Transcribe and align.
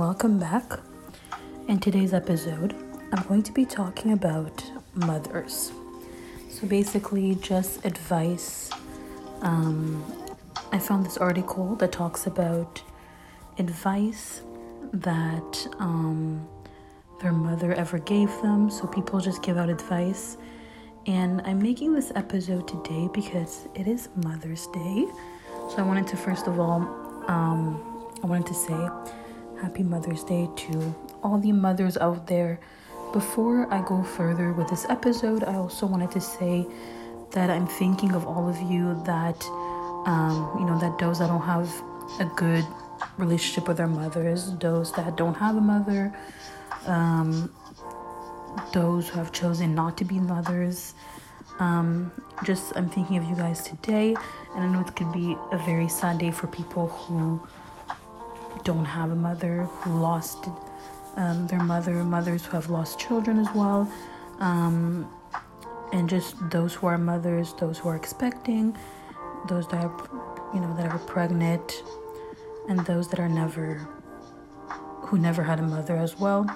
welcome 0.00 0.38
back. 0.38 0.80
In 1.68 1.78
today's 1.78 2.14
episode, 2.14 2.74
I'm 3.12 3.22
going 3.24 3.42
to 3.42 3.52
be 3.52 3.66
talking 3.66 4.14
about 4.14 4.64
mothers. 4.94 5.72
So, 6.48 6.66
basically, 6.66 7.34
just 7.34 7.84
advice. 7.84 8.70
Um, 9.42 10.02
I 10.72 10.78
found 10.78 11.04
this 11.04 11.18
article 11.18 11.76
that 11.76 11.92
talks 11.92 12.26
about 12.26 12.82
advice 13.58 14.40
that 14.94 15.66
um, 15.78 16.48
their 17.20 17.32
mother 17.32 17.74
ever 17.74 17.98
gave 17.98 18.30
them. 18.40 18.70
So, 18.70 18.86
people 18.86 19.20
just 19.20 19.42
give 19.42 19.58
out 19.58 19.68
advice. 19.68 20.38
And 21.04 21.42
I'm 21.42 21.60
making 21.60 21.92
this 21.92 22.10
episode 22.14 22.66
today 22.66 23.10
because 23.12 23.68
it 23.74 23.86
is 23.86 24.08
Mother's 24.24 24.66
Day. 24.68 25.06
So, 25.68 25.74
I 25.76 25.82
wanted 25.82 26.06
to 26.06 26.16
first 26.16 26.46
of 26.46 26.58
all, 26.58 26.80
um, 27.28 28.08
I 28.22 28.26
wanted 28.26 28.46
to 28.46 28.54
say 28.54 29.19
Happy 29.62 29.82
Mother's 29.82 30.24
Day 30.24 30.48
to 30.56 30.94
all 31.22 31.38
the 31.38 31.52
mothers 31.52 31.98
out 31.98 32.26
there. 32.26 32.58
Before 33.12 33.70
I 33.72 33.82
go 33.86 34.02
further 34.02 34.52
with 34.52 34.68
this 34.68 34.86
episode, 34.88 35.44
I 35.44 35.56
also 35.56 35.84
wanted 35.84 36.10
to 36.12 36.20
say 36.20 36.66
that 37.32 37.50
I'm 37.50 37.66
thinking 37.66 38.12
of 38.12 38.26
all 38.26 38.48
of 38.48 38.58
you 38.62 39.00
that, 39.04 39.44
um, 40.06 40.56
you 40.58 40.64
know, 40.64 40.78
that 40.80 40.98
those 40.98 41.18
that 41.18 41.26
don't 41.26 41.42
have 41.42 41.70
a 42.20 42.24
good 42.36 42.64
relationship 43.18 43.68
with 43.68 43.76
their 43.76 43.86
mothers, 43.86 44.54
those 44.56 44.92
that 44.92 45.16
don't 45.16 45.34
have 45.34 45.56
a 45.56 45.60
mother, 45.60 46.14
um, 46.86 47.52
those 48.72 49.10
who 49.10 49.18
have 49.18 49.30
chosen 49.30 49.74
not 49.74 49.98
to 49.98 50.06
be 50.06 50.18
mothers. 50.18 50.94
Um, 51.58 52.10
just 52.44 52.72
I'm 52.76 52.88
thinking 52.88 53.18
of 53.18 53.24
you 53.24 53.36
guys 53.36 53.62
today, 53.62 54.16
and 54.54 54.64
I 54.64 54.68
know 54.68 54.80
it 54.80 54.96
could 54.96 55.12
be 55.12 55.36
a 55.52 55.58
very 55.58 55.88
sad 55.88 56.16
day 56.16 56.30
for 56.30 56.46
people 56.46 56.88
who 56.88 57.46
don't 58.64 58.84
have 58.84 59.10
a 59.10 59.16
mother, 59.16 59.64
who 59.64 60.00
lost 60.00 60.48
um, 61.16 61.46
their 61.46 61.62
mother, 61.62 62.04
mothers 62.04 62.44
who 62.44 62.52
have 62.52 62.70
lost 62.70 62.98
children 62.98 63.38
as 63.38 63.48
well, 63.54 63.90
um, 64.38 65.10
and 65.92 66.08
just 66.08 66.36
those 66.50 66.74
who 66.74 66.86
are 66.86 66.98
mothers, 66.98 67.54
those 67.54 67.78
who 67.78 67.88
are 67.88 67.96
expecting, 67.96 68.76
those 69.48 69.66
that 69.68 69.84
are, 69.84 70.08
you 70.54 70.60
know, 70.60 70.74
that 70.76 70.86
are 70.86 70.98
pregnant, 71.00 71.82
and 72.68 72.80
those 72.86 73.08
that 73.08 73.18
are 73.18 73.28
never, 73.28 73.74
who 75.02 75.18
never 75.18 75.42
had 75.42 75.58
a 75.58 75.62
mother 75.62 75.96
as 75.96 76.18
well. 76.18 76.48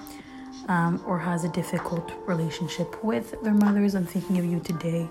Um, 0.68 1.02
or 1.04 1.18
has 1.18 1.44
a 1.44 1.50
difficult 1.50 2.10
relationship 2.26 3.04
with 3.04 3.34
their 3.42 3.52
mothers. 3.52 3.94
I'm 3.94 4.06
thinking 4.06 4.38
of 4.38 4.46
you 4.46 4.60
today. 4.60 5.10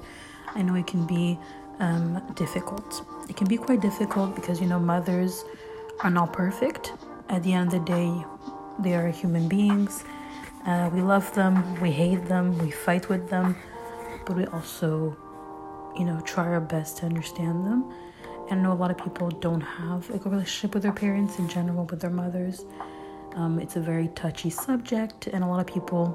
I 0.55 0.63
know 0.63 0.73
it 0.73 0.87
can 0.87 1.05
be 1.05 1.37
um, 1.79 2.23
difficult. 2.33 3.05
It 3.29 3.37
can 3.37 3.47
be 3.47 3.57
quite 3.57 3.79
difficult 3.79 4.33
because 4.33 4.59
you 4.59 4.65
know 4.65 4.79
mothers 4.79 5.45
are 6.01 6.09
not 6.09 6.33
perfect. 6.33 6.93
At 7.29 7.43
the 7.43 7.53
end 7.53 7.73
of 7.73 7.85
the 7.85 7.91
day, 7.91 8.25
they 8.79 8.95
are 8.95 9.09
human 9.09 9.47
beings. 9.47 10.03
Uh, 10.65 10.89
we 10.93 11.01
love 11.01 11.33
them, 11.33 11.79
we 11.81 11.91
hate 11.91 12.25
them, 12.27 12.57
we 12.57 12.71
fight 12.71 13.09
with 13.09 13.29
them, 13.29 13.55
but 14.25 14.35
we 14.35 14.45
also, 14.47 15.15
you 15.97 16.05
know, 16.05 16.21
try 16.21 16.45
our 16.45 16.61
best 16.61 16.97
to 16.97 17.05
understand 17.05 17.65
them. 17.65 17.93
And 18.49 18.59
I 18.59 18.63
know 18.63 18.71
a 18.71 18.73
lot 18.73 18.91
of 18.91 18.97
people 18.97 19.29
don't 19.29 19.61
have 19.61 20.09
a 20.09 20.17
good 20.17 20.31
relationship 20.31 20.73
with 20.73 20.83
their 20.83 20.93
parents 20.93 21.37
in 21.39 21.47
general, 21.49 21.85
with 21.85 21.99
their 21.99 22.09
mothers. 22.09 22.65
Um, 23.35 23.59
it's 23.59 23.75
a 23.75 23.81
very 23.81 24.09
touchy 24.09 24.49
subject, 24.49 25.27
and 25.27 25.43
a 25.43 25.47
lot 25.47 25.59
of 25.59 25.67
people, 25.67 26.05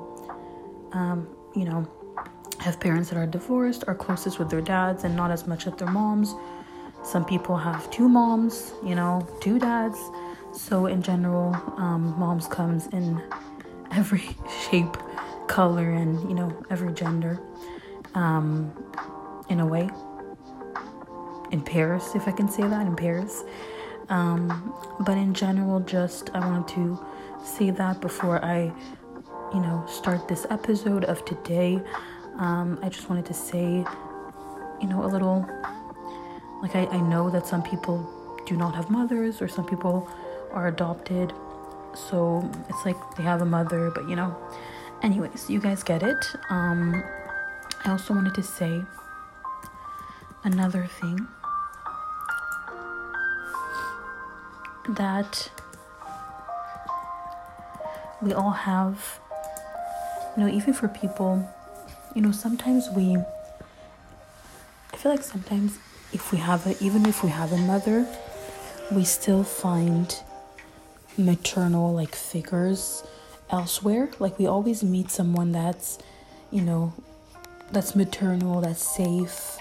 um, 0.93 1.29
you 1.55 1.65
know, 1.65 1.87
have 2.61 2.81
parents 2.81 3.11
that 3.11 3.19
are 3.19 3.27
divorced, 3.27 3.85
are 3.87 3.95
closest 3.95 4.39
with 4.39 4.51
their 4.51 4.61
dads, 4.61 5.05
and 5.05 5.15
not 5.15 5.31
as 5.31 5.47
much 5.47 5.65
with 5.65 5.79
their 5.79 5.91
moms. 5.91 6.35
Some 7.03 7.25
people 7.25 7.57
have 7.57 7.91
two 7.91 8.09
moms, 8.09 8.73
you 8.85 8.95
know, 8.95 9.27
two 9.41 9.59
dads. 9.59 9.99
So 10.53 10.87
in 10.87 11.03
general, 11.03 11.55
um, 11.77 12.15
moms 12.19 12.47
comes 12.47 12.87
in 12.89 13.23
every 13.93 14.23
shape, 14.71 14.97
color, 15.47 15.91
and 15.91 16.21
you 16.29 16.35
know 16.35 16.55
every 16.71 16.93
gender. 16.93 17.41
Um, 18.15 18.73
in 19.49 19.61
a 19.61 19.67
way, 19.67 19.89
in 21.51 21.63
pairs, 21.63 22.15
if 22.15 22.29
I 22.29 22.33
can 22.33 22.49
say 22.49 22.63
that, 22.63 22.87
in 22.87 22.97
pairs. 22.97 23.45
Um, 24.09 24.75
but 25.01 25.17
in 25.17 25.35
general, 25.35 25.81
just 25.81 26.31
I 26.35 26.41
wanted 26.41 26.69
to 26.75 26.99
say 27.45 27.71
that 27.71 28.01
before 28.01 28.45
I, 28.45 28.73
you 29.55 29.61
know, 29.61 29.85
start 29.87 30.29
this 30.29 30.47
episode 30.51 31.05
of 31.05 31.25
today. 31.25 31.81
Um, 32.39 32.79
I 32.83 32.89
just 32.89 33.09
wanted 33.09 33.27
to 33.27 33.35
say, 33.35 33.85
you 34.81 34.89
know, 34.89 35.05
a 35.05 35.09
little. 35.09 35.47
Like 36.63 36.75
I, 36.75 36.87
I 36.87 37.01
know 37.01 37.31
that 37.31 37.47
some 37.47 37.63
people 37.63 37.97
do 38.47 38.57
not 38.57 38.75
have 38.75 38.91
mothers, 38.91 39.41
or 39.41 39.49
some 39.49 39.65
people 39.65 40.09
are 40.53 40.69
adopted, 40.69 41.33
so 41.95 42.49
it's 42.69 42.85
like 42.85 42.97
they 43.17 43.23
have 43.23 43.43
a 43.43 43.47
mother, 43.47 43.91
but 43.91 44.09
you 44.09 44.17
know. 44.17 44.37
Anyways, 45.01 45.49
you 45.49 45.61
guys 45.61 45.85
get 45.85 46.03
it. 46.03 46.27
Um, 46.51 47.05
I 47.85 47.91
also 47.93 48.15
wanted 48.15 48.35
to 48.35 48.43
say 48.43 48.83
another 50.43 50.87
thing 51.01 51.29
that 54.89 55.51
we 58.21 58.33
all 58.33 58.51
have, 58.51 59.21
you 60.37 60.43
know, 60.43 60.49
even 60.49 60.75
for 60.75 60.89
people, 60.89 61.49
you 62.15 62.23
know, 62.23 62.33
sometimes 62.33 62.89
we, 62.97 63.17
I 64.93 64.97
feel 64.97 65.13
like 65.13 65.23
sometimes 65.23 65.79
if 66.13 66.33
we 66.33 66.39
have 66.39 66.67
a, 66.67 66.83
even 66.83 67.07
if 67.07 67.23
we 67.23 67.31
have 67.31 67.53
a 67.53 67.59
mother, 67.59 68.07
we 68.91 69.05
still 69.05 69.45
find 69.45 70.21
maternal 71.17 71.93
like 71.93 72.15
figures 72.15 73.03
elsewhere. 73.51 74.11
Like 74.19 74.39
we 74.39 74.47
always 74.47 74.83
meet 74.83 75.11
someone 75.11 75.53
that's, 75.53 75.99
you 76.51 76.63
know, 76.63 76.95
that's 77.71 77.95
maternal, 77.95 78.61
that's 78.61 78.83
safe, 78.97 79.59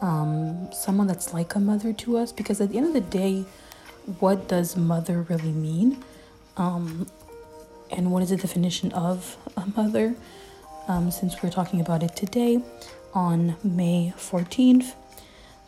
um, 0.00 0.68
someone 0.72 1.06
that's 1.06 1.32
like 1.32 1.54
a 1.54 1.60
mother 1.60 1.92
to 1.92 2.18
us. 2.18 2.32
Because 2.32 2.60
at 2.60 2.70
the 2.70 2.78
end 2.78 2.88
of 2.88 2.92
the 2.92 3.00
day, 3.00 3.44
what 4.20 4.48
does 4.48 4.76
mother 4.76 5.22
really 5.22 5.52
mean? 5.52 6.02
Um, 6.56 7.06
and 7.90 8.10
what 8.12 8.22
is 8.22 8.30
the 8.30 8.36
definition 8.36 8.92
of 8.92 9.36
a 9.56 9.64
mother? 9.76 10.14
Um, 10.88 11.10
since 11.10 11.42
we're 11.42 11.50
talking 11.50 11.80
about 11.80 12.02
it 12.02 12.16
today 12.16 12.62
on 13.14 13.56
May 13.62 14.12
14th. 14.16 14.94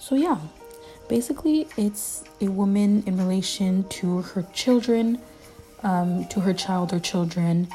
So, 0.00 0.16
yeah, 0.16 0.38
basically, 1.08 1.68
it's 1.76 2.24
a 2.40 2.48
woman 2.48 3.04
in 3.06 3.16
relation 3.16 3.84
to 4.00 4.22
her 4.22 4.42
children, 4.52 5.20
um, 5.84 6.26
to 6.30 6.40
her 6.40 6.52
child 6.52 6.92
or 6.92 6.98
children, 6.98 7.68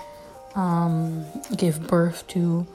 um, 0.55 1.23
give 1.55 1.87
birth 1.87 2.27
to, 2.29 2.67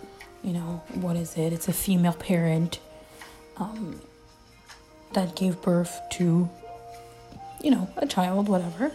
you 0.43 0.53
know, 0.55 0.83
what 0.95 1.17
is 1.17 1.37
it? 1.37 1.53
It's 1.53 1.69
a 1.69 1.75
female 1.75 2.15
parent 2.15 2.81
um, 3.59 4.01
that 5.13 5.37
gave 5.37 5.61
birth 5.61 6.01
to 6.13 6.49
you 7.63 7.71
know, 7.71 7.89
a 7.97 8.07
child, 8.07 8.49
whatever, 8.49 8.91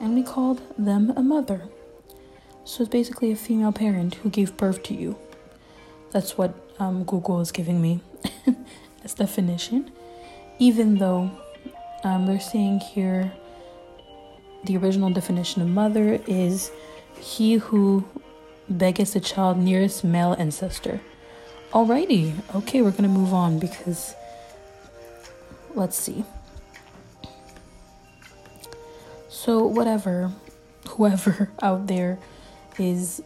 and 0.00 0.14
we 0.14 0.22
called 0.22 0.60
them 0.78 1.12
a 1.16 1.22
mother. 1.22 1.62
So 2.64 2.82
it's 2.82 2.90
basically 2.90 3.32
a 3.32 3.36
female 3.36 3.72
parent 3.72 4.16
who 4.16 4.30
gave 4.30 4.56
birth 4.56 4.82
to 4.84 4.94
you. 4.94 5.18
That's 6.12 6.38
what 6.38 6.54
um, 6.78 7.04
Google 7.04 7.40
is 7.40 7.52
giving 7.52 7.82
me 7.82 8.00
as 9.04 9.14
definition. 9.14 9.92
Even 10.58 10.98
though 10.98 11.30
um, 12.04 12.26
they're 12.26 12.40
saying 12.40 12.80
here 12.80 13.32
the 14.64 14.76
original 14.76 15.10
definition 15.10 15.62
of 15.62 15.68
mother 15.68 16.20
is 16.26 16.70
he 17.20 17.54
who 17.54 18.04
beggeth 18.68 19.14
a 19.14 19.20
child 19.20 19.58
nearest 19.58 20.04
male 20.04 20.34
ancestor. 20.38 21.00
Alrighty, 21.72 22.34
okay, 22.54 22.82
we're 22.82 22.92
gonna 22.92 23.08
move 23.08 23.34
on 23.34 23.58
because 23.58 24.14
let's 25.74 25.98
see. 25.98 26.24
So, 29.28 29.66
whatever, 29.66 30.32
whoever 30.88 31.50
out 31.60 31.86
there 31.86 32.18
is 32.78 33.22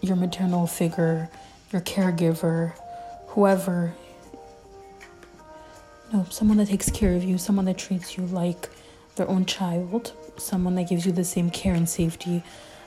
your 0.00 0.16
maternal 0.16 0.66
figure, 0.66 1.30
your 1.72 1.82
caregiver, 1.82 2.72
whoever, 3.28 3.94
know, 6.12 6.26
someone 6.30 6.56
that 6.58 6.68
takes 6.68 6.90
care 6.90 7.14
of 7.14 7.24
you, 7.24 7.38
someone 7.38 7.64
that 7.66 7.78
treats 7.78 8.16
you 8.16 8.24
like 8.26 8.68
their 9.16 9.28
own 9.28 9.44
child, 9.46 10.12
someone 10.36 10.74
that 10.76 10.88
gives 10.88 11.06
you 11.06 11.12
the 11.12 11.24
same 11.24 11.50
care 11.50 11.74
and 11.74 11.88
safety 11.88 12.42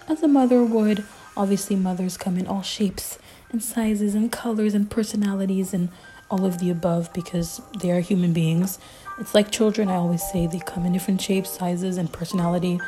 as 0.08 0.24
a 0.24 0.28
mother 0.28 0.64
would. 0.64 1.04
Obviously, 1.36 1.76
mothers 1.76 2.18
come 2.18 2.38
in 2.38 2.48
all 2.48 2.62
shapes 2.62 3.18
and 3.52 3.64
sizes 3.64 4.16
and 4.16 4.32
colors 4.32 4.74
and 4.74 4.90
personalities 4.90 5.74
and 5.74 5.90
all 6.30 6.46
of 6.46 6.60
the 6.60 6.70
above 6.70 7.12
because 7.14 7.62
they 7.80 7.92
are 7.92 8.00
human 8.00 8.34
beings. 8.34 8.80
It's 9.20 9.36
like 9.36 9.52
children, 9.52 9.90
I 9.90 9.96
always 9.96 10.24
say 10.24 10.48
they 10.48 10.60
come 10.60 10.86
in 10.86 10.94
different 10.94 11.22
shapes, 11.22 11.52
sizes, 11.52 11.98
and 11.98 12.12
personality 12.12 12.80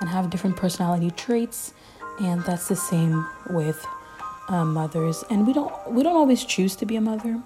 and 0.00 0.08
have 0.08 0.30
different 0.30 0.56
personality 0.56 1.10
traits, 1.12 1.72
and 2.20 2.42
that's 2.44 2.68
the 2.68 2.76
same 2.76 3.26
with 3.50 3.84
uh, 4.48 4.64
mothers. 4.64 5.22
And 5.30 5.46
we 5.46 5.52
don't 5.52 5.72
we 5.90 6.02
don't 6.02 6.16
always 6.16 6.44
choose 6.44 6.74
to 6.76 6.86
be 6.86 6.96
a 6.96 7.00
mother. 7.00 7.40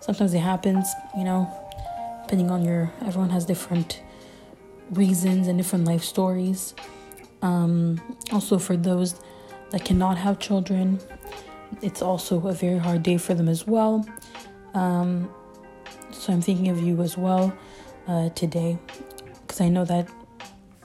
Sometimes 0.00 0.32
it 0.34 0.38
happens, 0.38 0.88
you 1.16 1.24
know, 1.24 1.50
depending 2.26 2.50
on 2.50 2.64
your 2.64 2.90
everyone 3.02 3.30
has 3.30 3.44
different 3.44 4.02
reasons 4.90 5.46
and 5.46 5.56
different 5.56 5.84
life 5.84 6.02
stories. 6.02 6.74
Um, 7.40 8.00
also, 8.32 8.58
for 8.58 8.76
those 8.76 9.20
that 9.70 9.84
cannot 9.84 10.18
have 10.18 10.40
children, 10.40 10.98
it's 11.82 12.02
also 12.02 12.44
a 12.48 12.52
very 12.52 12.78
hard 12.78 13.04
day 13.04 13.16
for 13.16 13.34
them 13.34 13.48
as 13.48 13.64
well. 13.64 14.04
Um, 14.74 15.30
so 16.10 16.32
I'm 16.32 16.42
thinking 16.42 16.68
of 16.68 16.80
you 16.82 17.00
as 17.00 17.16
well 17.16 17.56
uh, 18.08 18.30
today 18.30 18.76
because 19.42 19.60
I 19.60 19.68
know 19.68 19.84
that 19.84 20.08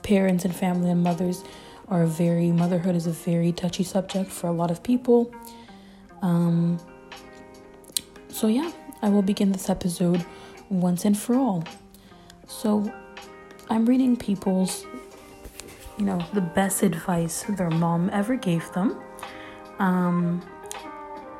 parents 0.03 0.45
and 0.45 0.55
family 0.55 0.91
and 0.91 1.01
mothers 1.01 1.43
are 1.87 2.05
very, 2.05 2.51
motherhood 2.51 2.95
is 2.95 3.07
a 3.07 3.11
very 3.11 3.51
touchy 3.51 3.83
subject 3.83 4.29
for 4.29 4.45
a 4.45 4.53
lot 4.53 4.69
of 4.69 4.83
people. 4.83 5.33
Um, 6.21 6.79
so, 8.29 8.45
yeah, 8.45 8.71
I 9.01 9.09
will 9.09 9.23
begin 9.23 9.51
this 9.51 9.71
episode 9.71 10.23
once 10.71 11.05
and 11.05 11.17
for 11.17 11.35
all. 11.35 11.63
So, 12.47 12.91
I'm 13.69 13.85
reading 13.85 14.17
people's, 14.17 14.85
you 15.97 16.05
know, 16.05 16.19
the 16.33 16.41
best 16.41 16.81
advice 16.81 17.43
their 17.49 17.69
mom 17.69 18.09
ever 18.11 18.35
gave 18.35 18.71
them. 18.71 18.99
Um, 19.79 20.41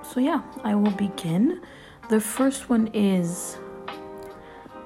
so, 0.03 0.19
yeah, 0.19 0.41
I 0.63 0.75
will 0.75 0.91
begin. 0.91 1.61
The 2.09 2.19
first 2.19 2.69
one 2.69 2.87
is. 2.93 3.57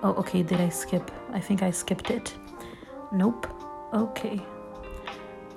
Oh, 0.03 0.13
okay, 0.17 0.43
did 0.43 0.61
I 0.61 0.69
skip? 0.69 1.09
I 1.31 1.39
think 1.39 1.63
I 1.63 1.71
skipped 1.71 2.11
it. 2.11 2.35
Nope. 3.11 3.47
Okay. 3.93 4.39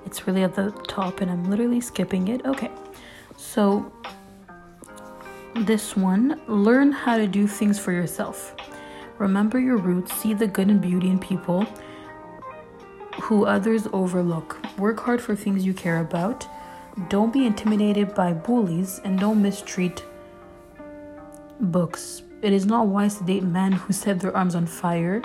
It's 0.06 0.26
really 0.26 0.42
at 0.42 0.54
the 0.54 0.70
top 0.88 1.20
and 1.20 1.30
I'm 1.30 1.50
literally 1.50 1.80
skipping 1.80 2.28
it. 2.28 2.46
Okay. 2.46 2.70
So, 3.36 3.92
this 5.54 5.96
one 5.96 6.40
learn 6.46 6.92
how 6.92 7.18
to 7.18 7.26
do 7.26 7.46
things 7.46 7.78
for 7.78 7.92
yourself. 7.92 8.54
Remember 9.18 9.58
your 9.58 9.76
roots, 9.76 10.12
see 10.14 10.32
the 10.32 10.46
good 10.46 10.68
and 10.68 10.80
beauty 10.80 11.08
in 11.08 11.18
people 11.18 11.66
who 13.20 13.46
others 13.46 13.88
overlook. 13.92 14.58
Work 14.78 15.00
hard 15.00 15.20
for 15.20 15.34
things 15.34 15.66
you 15.66 15.74
care 15.74 16.00
about. 16.00 16.46
Don't 17.08 17.32
be 17.32 17.46
intimidated 17.46 18.14
by 18.14 18.32
bullies 18.32 19.00
and 19.04 19.18
don't 19.18 19.42
mistreat 19.42 20.04
books. 21.60 22.22
It 22.42 22.52
is 22.52 22.66
not 22.66 22.86
wise 22.86 23.16
to 23.18 23.24
date 23.24 23.42
men 23.42 23.72
who 23.72 23.92
set 23.92 24.20
their 24.20 24.36
arms 24.36 24.54
on 24.54 24.66
fire. 24.66 25.22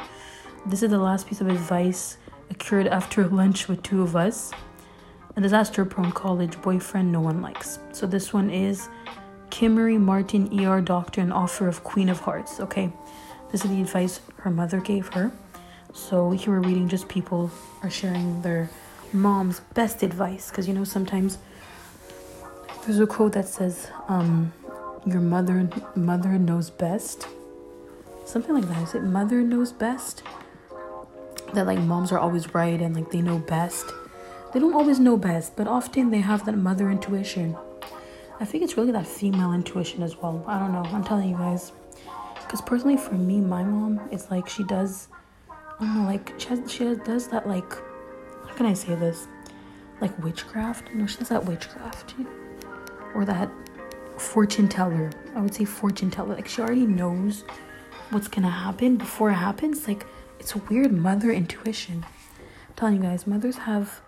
This 0.66 0.82
is 0.82 0.90
the 0.90 0.98
last 0.98 1.28
piece 1.28 1.42
of 1.42 1.48
advice 1.48 2.18
occurred 2.50 2.88
after 2.88 3.28
lunch 3.42 3.68
with 3.68 3.84
two 3.84 4.02
of 4.02 4.16
us. 4.16 4.52
A 5.36 5.42
disaster 5.42 5.86
prone 5.86 6.12
college 6.12 6.62
boyfriend 6.62 7.12
no 7.12 7.22
one 7.22 7.42
likes. 7.42 7.80
So 7.92 8.06
this 8.08 8.34
one 8.34 8.50
is 8.50 8.90
Kimmery 9.50 10.00
Martin, 10.00 10.60
ER 10.60 10.82
doctor, 10.82 11.22
and 11.22 11.32
author 11.32 11.68
of 11.68 11.84
Queen 11.84 12.10
of 12.10 12.20
Hearts. 12.20 12.60
Okay, 12.60 12.92
this 13.54 13.64
is 13.64 13.70
the 13.70 13.82
advice 13.82 14.20
her 14.38 14.50
mother 14.50 14.82
gave 14.82 15.10
her. 15.10 15.32
So 15.94 16.32
here 16.32 16.54
we're 16.54 16.68
reading 16.68 16.90
just 16.90 17.08
people 17.08 17.52
are 17.84 17.90
sharing 17.90 18.42
their 18.42 18.68
mom's 19.14 19.60
best 19.76 20.02
advice 20.02 20.50
because 20.50 20.68
you 20.68 20.74
know 20.74 20.84
sometimes 20.84 21.38
there's 22.84 23.00
a 23.00 23.06
quote 23.06 23.34
that 23.34 23.48
says, 23.48 23.92
um, 24.08 24.52
"Your 25.06 25.22
mother 25.22 25.70
mother 25.96 26.40
knows 26.40 26.72
best." 26.72 27.28
Something 28.26 28.56
like 28.56 28.68
that. 28.70 28.82
Is 28.82 28.96
it 28.96 29.04
mother 29.04 29.44
knows 29.44 29.72
best? 29.72 30.24
That 31.54 31.68
like 31.68 31.78
moms 31.78 32.12
are 32.12 32.18
always 32.18 32.56
right 32.56 32.82
and 32.82 32.96
like 32.96 33.12
they 33.12 33.22
know 33.22 33.38
best. 33.38 33.86
They 34.52 34.60
don't 34.60 34.74
always 34.74 35.00
know 35.00 35.16
best, 35.16 35.56
but 35.56 35.68
often 35.68 36.10
they 36.10 36.22
have 36.22 36.44
that 36.46 36.58
mother 36.58 36.90
intuition. 36.90 37.56
I 38.40 38.46
think 38.46 38.64
it's 38.64 38.78
really 38.78 38.94
that 38.94 39.06
female 39.06 39.54
intuition 39.54 40.02
as 40.02 40.18
well. 40.18 40.44
I 40.48 40.58
don't 40.58 40.72
know. 40.72 40.86
I'm 40.86 41.04
telling 41.04 41.30
you 41.30 41.38
guys. 41.38 41.72
Because 42.54 42.68
personally, 42.68 42.98
for 42.98 43.16
me, 43.16 43.42
my 43.42 43.64
mom 43.64 44.00
is 44.12 44.30
like 44.30 44.48
she 44.48 44.64
does. 44.64 45.08
I 45.50 45.56
don't 45.80 45.98
know, 45.98 46.04
like 46.04 46.40
she 46.40 46.50
has, 46.50 46.72
she 46.72 46.94
does 47.04 47.28
that 47.30 47.48
like. 47.48 47.74
How 48.48 48.54
can 48.54 48.68
I 48.68 48.74
say 48.76 48.94
this? 48.94 49.28
Like 50.00 50.16
witchcraft? 50.24 50.94
No, 50.94 51.08
she 51.08 51.18
does 51.18 51.30
that 51.30 51.46
witchcraft, 51.46 52.14
or 53.16 53.26
that 53.26 53.50
fortune 54.18 54.68
teller. 54.68 55.10
I 55.36 55.42
would 55.42 55.56
say 55.56 55.66
fortune 55.66 56.12
teller. 56.12 56.36
Like 56.36 56.48
she 56.48 56.62
already 56.62 56.86
knows 56.86 57.44
what's 58.12 58.28
gonna 58.28 58.52
happen 58.52 58.98
before 58.98 59.32
it 59.32 59.42
happens. 59.50 59.88
Like 59.88 60.06
it's 60.40 60.54
a 60.54 60.60
weird 60.60 60.92
mother 60.92 61.32
intuition. 61.32 62.06
I'm 62.06 62.76
telling 62.76 62.98
you 62.98 63.02
guys, 63.02 63.26
mothers 63.26 63.58
have, 63.58 64.02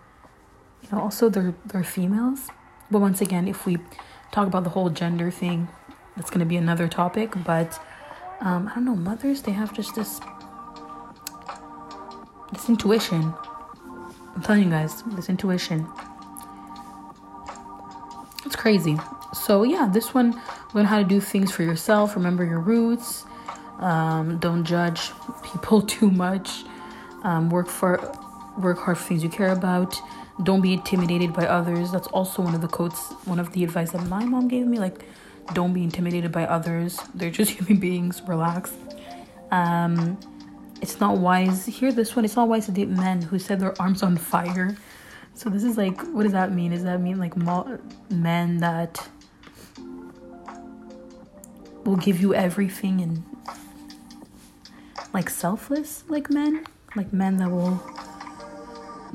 you 0.82 0.88
know, 0.92 1.00
also 1.00 1.28
they're 1.28 1.56
they're 1.64 1.82
females. 1.82 2.46
But 2.92 3.00
once 3.00 3.20
again, 3.20 3.48
if 3.48 3.66
we 3.66 3.78
talk 4.30 4.46
about 4.46 4.62
the 4.62 4.70
whole 4.70 4.90
gender 4.90 5.32
thing. 5.32 5.66
That's 6.16 6.30
going 6.30 6.40
to 6.40 6.46
be 6.46 6.56
another 6.56 6.88
topic, 6.88 7.34
but 7.44 7.78
um, 8.40 8.68
I 8.68 8.74
don't 8.74 8.84
know. 8.84 8.96
Mothers, 8.96 9.42
they 9.42 9.52
have 9.52 9.72
just 9.74 9.94
this 9.94 10.20
this 12.52 12.68
intuition. 12.68 13.34
I'm 14.34 14.42
telling 14.42 14.64
you 14.64 14.70
guys, 14.70 15.02
this 15.02 15.28
intuition. 15.28 15.86
It's 18.44 18.56
crazy. 18.56 18.98
So 19.32 19.62
yeah, 19.62 19.88
this 19.92 20.14
one, 20.14 20.40
learn 20.74 20.84
how 20.84 20.98
to 20.98 21.04
do 21.04 21.20
things 21.20 21.50
for 21.50 21.62
yourself. 21.62 22.14
Remember 22.16 22.44
your 22.44 22.60
roots. 22.60 23.24
Um, 23.78 24.38
don't 24.38 24.64
judge 24.64 25.10
people 25.42 25.82
too 25.96 26.10
much. 26.10 26.64
Um, 27.22 27.50
work 27.50 27.68
for 27.68 28.12
work 28.58 28.78
hard 28.78 28.98
for 28.98 29.04
things 29.04 29.22
you 29.22 29.28
care 29.28 29.52
about 29.52 30.00
don't 30.42 30.60
be 30.60 30.72
intimidated 30.72 31.32
by 31.32 31.46
others. 31.46 31.90
That's 31.92 32.06
also 32.08 32.42
one 32.42 32.54
of 32.54 32.60
the 32.60 32.68
quotes, 32.68 33.12
one 33.24 33.38
of 33.38 33.52
the 33.52 33.64
advice 33.64 33.92
that 33.92 34.06
my 34.06 34.24
mom 34.24 34.48
gave 34.48 34.66
me. 34.66 34.78
Like, 34.78 35.04
don't 35.54 35.72
be 35.72 35.82
intimidated 35.82 36.32
by 36.32 36.44
others. 36.44 36.98
They're 37.14 37.30
just 37.30 37.50
human 37.58 37.78
beings. 37.78 38.22
Relax. 38.26 38.72
Um, 39.50 40.18
it's 40.82 41.00
not 41.00 41.18
wise. 41.18 41.66
Hear 41.66 41.92
this 41.92 42.14
one. 42.14 42.24
It's 42.24 42.36
not 42.36 42.48
wise 42.48 42.66
to 42.66 42.72
date 42.72 42.88
men 42.88 43.22
who 43.22 43.38
set 43.38 43.60
their 43.60 43.80
arms 43.80 44.02
on 44.02 44.16
fire. 44.16 44.76
So 45.34 45.50
this 45.50 45.64
is 45.64 45.76
like, 45.76 46.00
what 46.12 46.22
does 46.22 46.32
that 46.32 46.52
mean? 46.52 46.70
Does 46.72 46.84
that 46.84 47.00
mean 47.00 47.18
like 47.18 47.36
mo- 47.36 47.78
men 48.10 48.58
that 48.58 49.08
will 51.84 51.96
give 51.96 52.20
you 52.20 52.34
everything 52.34 53.00
and 53.00 53.22
like 55.12 55.30
selfless, 55.30 56.04
like 56.08 56.30
men, 56.30 56.64
like 56.94 57.12
men 57.12 57.36
that 57.36 57.50
will 57.50 57.82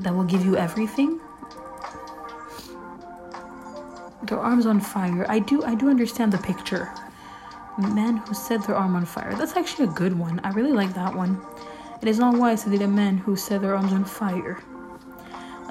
that 0.00 0.14
will 0.14 0.24
give 0.24 0.44
you 0.44 0.56
everything 0.56 1.20
their 4.24 4.38
arms 4.38 4.66
on 4.66 4.80
fire. 4.80 5.26
I 5.28 5.38
do 5.38 5.62
i 5.64 5.74
do 5.74 5.88
understand 5.88 6.32
the 6.32 6.38
picture. 6.38 6.92
Men 7.78 8.18
who 8.18 8.34
set 8.34 8.66
their 8.66 8.76
arm 8.76 8.94
on 8.96 9.06
fire. 9.06 9.34
That's 9.34 9.56
actually 9.56 9.86
a 9.86 9.92
good 9.92 10.18
one. 10.18 10.40
I 10.44 10.50
really 10.50 10.72
like 10.72 10.94
that 10.94 11.14
one. 11.14 11.40
It 12.02 12.08
is 12.08 12.18
not 12.18 12.36
wise 12.36 12.64
to 12.64 12.70
date 12.70 12.82
a 12.82 12.88
man 12.88 13.16
who 13.16 13.36
set 13.36 13.62
their 13.62 13.74
arms 13.74 13.92
on 13.92 14.04
fire. 14.04 14.62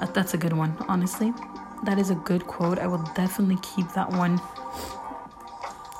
That, 0.00 0.14
that's 0.14 0.34
a 0.34 0.38
good 0.38 0.52
one 0.52 0.76
honestly. 0.88 1.32
That 1.84 1.98
is 1.98 2.10
a 2.10 2.14
good 2.14 2.46
quote. 2.46 2.78
I 2.78 2.86
will 2.86 3.02
definitely 3.14 3.58
keep 3.62 3.88
that 3.92 4.10
one. 4.10 4.40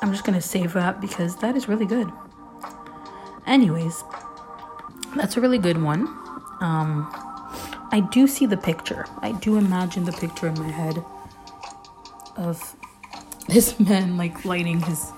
I'm 0.00 0.10
just 0.10 0.24
gonna 0.24 0.40
save 0.40 0.72
that 0.72 1.00
because 1.00 1.36
that 1.36 1.56
is 1.56 1.68
really 1.68 1.86
good. 1.86 2.10
Anyways 3.46 4.04
that's 5.16 5.36
a 5.36 5.40
really 5.40 5.58
good 5.58 5.80
one. 5.82 6.02
Um 6.60 7.08
I 7.94 8.00
do 8.10 8.26
see 8.26 8.46
the 8.46 8.56
picture. 8.56 9.06
I 9.20 9.32
do 9.32 9.56
imagine 9.56 10.04
the 10.04 10.12
picture 10.12 10.48
in 10.48 10.58
my 10.58 10.70
head 10.70 11.04
of 12.36 12.76
this 13.48 13.78
man 13.88 14.16
like 14.16 14.44
lighting 14.44 14.80
his 14.80 15.10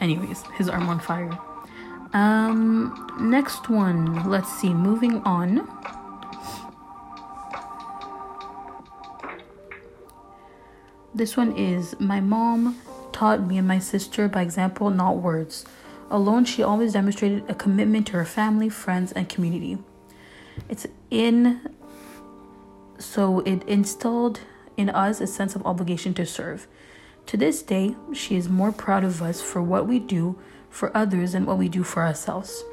anyways, 0.00 0.42
his 0.58 0.68
arm 0.68 0.88
on 0.88 1.00
fire. 1.00 1.38
Um 2.12 3.16
next 3.20 3.68
one, 3.68 4.28
let's 4.28 4.52
see, 4.60 4.72
moving 4.72 5.22
on. 5.22 5.68
This 11.14 11.36
one 11.36 11.56
is 11.56 11.94
my 12.00 12.20
mom 12.20 12.80
taught 13.12 13.46
me 13.46 13.58
and 13.58 13.68
my 13.68 13.78
sister 13.78 14.28
by 14.28 14.42
example, 14.42 14.90
not 14.90 15.18
words. 15.18 15.64
Alone, 16.10 16.44
she 16.44 16.62
always 16.62 16.94
demonstrated 16.94 17.48
a 17.48 17.54
commitment 17.54 18.06
to 18.08 18.12
her 18.14 18.24
family, 18.24 18.68
friends, 18.68 19.12
and 19.12 19.28
community. 19.28 19.78
It's 20.68 20.86
in 21.10 21.60
so 22.98 23.40
it 23.40 23.62
instilled 23.64 24.40
in 24.76 24.90
us 24.90 25.20
a 25.20 25.26
sense 25.26 25.54
of 25.54 25.64
obligation 25.66 26.14
to 26.14 26.26
serve. 26.26 26.66
To 27.26 27.36
this 27.36 27.62
day, 27.62 27.94
she 28.12 28.36
is 28.36 28.48
more 28.48 28.72
proud 28.72 29.04
of 29.04 29.22
us 29.22 29.40
for 29.40 29.62
what 29.62 29.86
we 29.86 29.98
do 29.98 30.38
for 30.70 30.96
others 30.96 31.32
than 31.32 31.46
what 31.46 31.58
we 31.58 31.68
do 31.68 31.82
for 31.82 32.02
ourselves. 32.02 32.64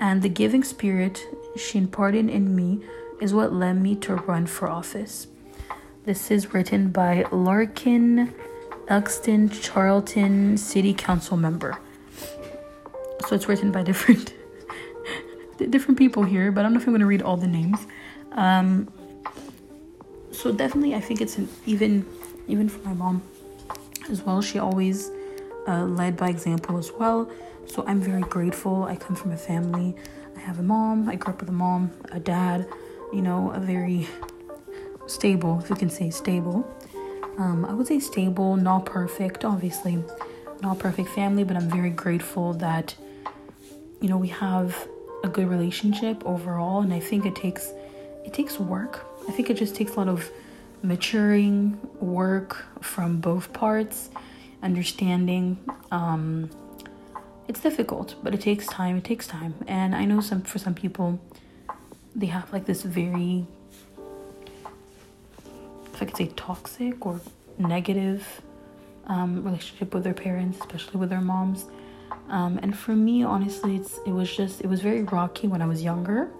And 0.00 0.22
the 0.22 0.28
giving 0.28 0.64
spirit 0.64 1.26
she 1.56 1.78
imparted 1.78 2.28
in 2.28 2.56
me 2.56 2.80
is 3.20 3.34
what 3.34 3.52
led 3.52 3.80
me 3.80 3.94
to 3.96 4.16
run 4.16 4.46
for 4.46 4.68
office. 4.68 5.26
This 6.04 6.30
is 6.30 6.52
written 6.52 6.90
by 6.90 7.24
Larkin 7.30 8.34
Elkston 8.88 9.50
Charlton 9.62 10.56
City 10.58 10.92
Council 10.92 11.36
member. 11.36 11.78
So 13.26 13.34
it's 13.34 13.48
written 13.48 13.72
by 13.72 13.82
different 13.90 14.34
different 15.70 15.96
people 15.96 16.24
here, 16.24 16.50
but 16.50 16.60
I 16.60 16.62
don't 16.64 16.74
know 16.74 16.80
if 16.80 16.86
I'm 16.86 16.92
going 16.92 17.00
to 17.00 17.06
read 17.06 17.22
all 17.22 17.36
the 17.36 17.46
names. 17.46 17.86
Um, 18.32 18.92
so 20.34 20.52
definitely 20.52 20.94
i 20.94 21.00
think 21.00 21.20
it's 21.20 21.38
an 21.38 21.48
even 21.66 22.04
even 22.48 22.68
for 22.68 22.86
my 22.86 22.94
mom 22.94 23.22
as 24.10 24.22
well. 24.22 24.42
She 24.42 24.58
always 24.58 25.10
uh, 25.66 25.84
led 25.84 26.16
by 26.16 26.28
example 26.28 26.76
as 26.78 26.92
well. 26.92 27.30
So 27.66 27.84
i'm 27.86 28.00
very 28.00 28.22
grateful. 28.22 28.84
I 28.84 28.96
come 28.96 29.16
from 29.16 29.32
a 29.32 29.36
family. 29.36 29.96
I 30.36 30.40
have 30.40 30.58
a 30.58 30.62
mom. 30.62 31.08
I 31.08 31.16
grew 31.16 31.32
up 31.32 31.40
with 31.40 31.48
a 31.48 31.52
mom 31.52 31.90
a 32.12 32.20
dad 32.20 32.66
you 33.12 33.22
know 33.22 33.50
a 33.52 33.60
very 33.60 34.08
stable, 35.06 35.60
if 35.62 35.70
you 35.70 35.76
can 35.76 35.90
say 35.90 36.10
stable. 36.10 36.68
Um, 37.38 37.64
I 37.64 37.74
would 37.74 37.86
say 37.86 37.98
stable, 37.98 38.56
not 38.56 38.86
perfect, 38.86 39.44
obviously, 39.44 40.02
not 40.62 40.78
perfect 40.78 41.08
family, 41.08 41.44
but 41.44 41.56
I'm 41.56 41.68
very 41.68 41.90
grateful 41.90 42.52
that 42.54 42.94
you 44.00 44.08
know 44.08 44.16
we 44.16 44.28
have 44.28 44.88
a 45.22 45.28
good 45.28 45.48
relationship 45.48 46.22
overall, 46.26 46.82
and 46.82 46.92
I 46.92 47.00
think 47.00 47.24
it 47.24 47.36
takes 47.36 47.72
it 48.24 48.32
takes 48.32 48.58
work. 48.58 49.06
I 49.28 49.32
think 49.32 49.50
it 49.50 49.54
just 49.54 49.74
takes 49.74 49.92
a 49.92 49.96
lot 49.96 50.08
of 50.08 50.30
maturing 50.82 51.80
work 52.00 52.66
from 52.80 53.20
both 53.20 53.52
parts, 53.52 54.10
understanding. 54.62 55.58
Um, 55.90 56.50
it's 57.48 57.60
difficult, 57.60 58.16
but 58.22 58.34
it 58.34 58.40
takes 58.40 58.66
time. 58.66 58.96
It 58.96 59.04
takes 59.04 59.26
time, 59.26 59.54
and 59.66 59.94
I 59.94 60.04
know 60.04 60.20
some 60.20 60.42
for 60.42 60.58
some 60.58 60.74
people, 60.74 61.20
they 62.14 62.26
have 62.26 62.52
like 62.52 62.66
this 62.66 62.82
very, 62.82 63.46
if 65.92 66.02
I 66.02 66.04
could 66.06 66.16
say, 66.16 66.26
toxic 66.36 67.04
or 67.04 67.20
negative 67.58 68.42
um, 69.06 69.44
relationship 69.44 69.94
with 69.94 70.04
their 70.04 70.14
parents, 70.14 70.58
especially 70.60 71.00
with 71.00 71.10
their 71.10 71.20
moms. 71.20 71.66
Um, 72.28 72.58
and 72.62 72.76
for 72.76 72.92
me, 72.94 73.22
honestly, 73.22 73.76
it's 73.76 73.98
it 74.06 74.12
was 74.12 74.34
just 74.34 74.60
it 74.60 74.66
was 74.66 74.80
very 74.80 75.02
rocky 75.02 75.46
when 75.46 75.60
I 75.60 75.66
was 75.66 75.82
younger, 75.82 76.30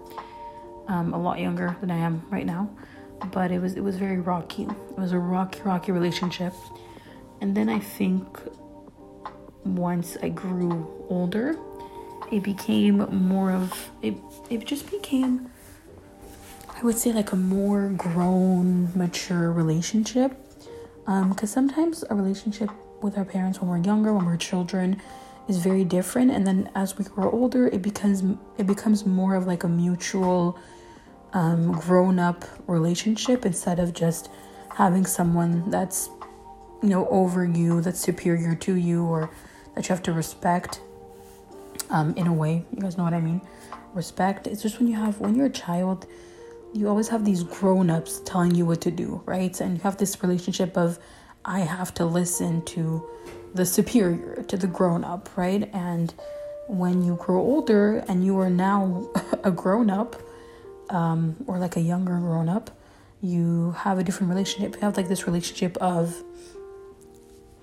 um, 0.87 1.13
a 1.13 1.21
lot 1.21 1.39
younger 1.39 1.75
than 1.81 1.91
I 1.91 1.97
am 1.97 2.23
right 2.29 2.45
now. 2.45 2.69
But 3.31 3.51
it 3.51 3.59
was 3.59 3.75
it 3.75 3.83
was 3.83 3.95
very 3.95 4.19
rocky. 4.19 4.63
It 4.63 4.97
was 4.97 5.11
a 5.11 5.19
rocky, 5.19 5.61
rocky 5.61 5.91
relationship. 5.91 6.53
And 7.41 7.55
then 7.55 7.69
I 7.69 7.79
think 7.79 8.39
once 9.63 10.17
I 10.21 10.29
grew 10.29 10.87
older, 11.09 11.57
it 12.31 12.43
became 12.43 12.97
more 13.29 13.51
of 13.51 13.91
it. 14.01 14.15
It 14.49 14.65
just 14.65 14.89
became, 14.91 15.49
I 16.69 16.83
would 16.83 16.97
say, 16.97 17.13
like 17.13 17.31
a 17.31 17.35
more 17.35 17.89
grown, 17.89 18.89
mature 18.95 19.51
relationship. 19.51 20.37
Because 21.05 21.55
um, 21.55 21.69
sometimes 21.69 22.03
a 22.09 22.15
relationship 22.15 22.69
with 23.01 23.17
our 23.17 23.25
parents 23.25 23.61
when 23.61 23.69
we're 23.69 23.85
younger, 23.85 24.13
when 24.13 24.25
we're 24.25 24.37
children, 24.37 25.01
is 25.47 25.57
very 25.57 25.83
different, 25.83 26.31
and 26.31 26.45
then 26.45 26.69
as 26.73 26.97
we 26.97 27.05
grow 27.05 27.29
older, 27.29 27.67
it 27.67 27.81
becomes 27.81 28.23
it 28.57 28.65
becomes 28.65 29.05
more 29.05 29.35
of 29.35 29.45
like 29.45 29.63
a 29.63 29.67
mutual, 29.67 30.57
um, 31.35 31.73
grown 31.73 32.17
up 32.17 32.45
relationship 32.65 33.45
instead 33.45 33.77
of 33.77 33.93
just 33.93 34.29
having 34.73 35.05
someone 35.05 35.69
that's 35.69 36.09
you 36.81 36.89
know 36.89 37.07
over 37.09 37.45
you, 37.45 37.81
that's 37.81 37.99
superior 37.99 38.55
to 38.55 38.75
you, 38.75 39.05
or 39.05 39.29
that 39.75 39.87
you 39.87 39.93
have 39.93 40.03
to 40.03 40.13
respect 40.13 40.81
um, 41.89 42.13
in 42.15 42.25
a 42.25 42.33
way. 42.33 42.65
You 42.73 42.81
guys 42.81 42.97
know 42.97 43.03
what 43.03 43.13
I 43.13 43.21
mean? 43.21 43.41
Respect. 43.93 44.47
It's 44.47 44.61
just 44.61 44.79
when 44.79 44.87
you 44.87 44.95
have, 44.95 45.19
when 45.19 45.35
you're 45.35 45.47
a 45.47 45.51
child, 45.51 46.07
you 46.73 46.87
always 46.87 47.07
have 47.09 47.25
these 47.25 47.43
grown 47.43 47.89
ups 47.89 48.21
telling 48.25 48.55
you 48.55 48.65
what 48.65 48.81
to 48.81 48.91
do, 48.91 49.21
right? 49.25 49.59
And 49.61 49.77
you 49.77 49.83
have 49.83 49.97
this 49.97 50.21
relationship 50.23 50.77
of, 50.77 50.99
I 51.43 51.59
have 51.59 51.93
to 51.95 52.05
listen 52.05 52.63
to 52.65 53.07
the 53.53 53.65
superior, 53.65 54.43
to 54.43 54.57
the 54.57 54.67
grown 54.67 55.03
up, 55.03 55.29
right? 55.37 55.69
And 55.73 56.13
when 56.67 57.03
you 57.03 57.15
grow 57.15 57.39
older 57.39 58.03
and 58.07 58.25
you 58.25 58.37
are 58.39 58.49
now 58.49 59.09
a 59.43 59.51
grown 59.51 59.89
up, 59.89 60.21
um, 60.89 61.35
or 61.47 61.57
like 61.57 61.75
a 61.75 61.81
younger 61.81 62.17
grown 62.17 62.49
up, 62.49 62.71
you 63.21 63.71
have 63.79 63.97
a 63.97 64.03
different 64.03 64.29
relationship. 64.29 64.75
You 64.75 64.81
have 64.81 64.97
like 64.97 65.07
this 65.07 65.25
relationship 65.25 65.77
of 65.77 66.23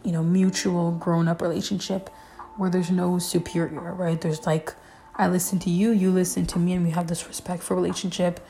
you 0.05 0.13
know, 0.13 0.23
mutual 0.23 0.93
grown 0.93 1.29
up 1.29 1.41
relationship 1.43 2.11
where 2.57 2.71
there's 2.71 2.91
no 2.91 3.19
superior, 3.19 3.95
right? 3.95 4.21
There's 4.21 4.47
like, 4.47 4.75
I 5.15 5.29
listen 5.29 5.59
to 5.61 5.71
you, 5.71 5.91
you 5.91 6.11
listen 6.11 6.47
to 6.47 6.59
me, 6.59 6.73
and 6.73 6.85
we 6.85 6.91
have 6.91 7.07
this 7.07 7.27
respectful 7.27 7.77
relationship 7.77 8.41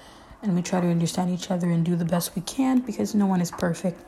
and 0.43 0.57
we 0.57 0.63
try 0.63 0.81
to 0.81 0.89
understand 0.89 1.31
each 1.31 1.51
other 1.51 1.71
and 1.71 1.85
do 1.85 1.95
the 1.95 2.05
best 2.05 2.35
we 2.35 2.43
can 2.43 2.81
because 2.81 3.15
no 3.15 3.27
one 3.27 3.41
is 3.41 3.51
perfect 3.51 4.01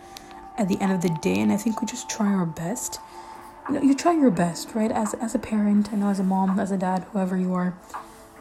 at 0.58 0.68
the 0.68 0.80
end 0.80 0.92
of 0.92 1.00
the 1.00 1.16
day. 1.22 1.38
And 1.38 1.52
I 1.52 1.56
think 1.56 1.80
we 1.80 1.86
just 1.86 2.08
try 2.10 2.32
our 2.32 2.46
best. 2.46 2.98
You 3.68 3.74
know, 3.74 3.82
you 3.82 3.94
try 3.94 4.12
your 4.12 4.30
best, 4.30 4.74
right? 4.74 4.90
As, 4.90 5.14
as 5.14 5.34
a 5.34 5.38
parent, 5.38 5.92
I 5.92 5.96
know 5.96 6.08
as 6.08 6.18
a 6.18 6.24
mom, 6.24 6.58
as 6.58 6.72
a 6.72 6.76
dad, 6.76 7.06
whoever 7.12 7.36
you 7.36 7.54
are, 7.54 7.76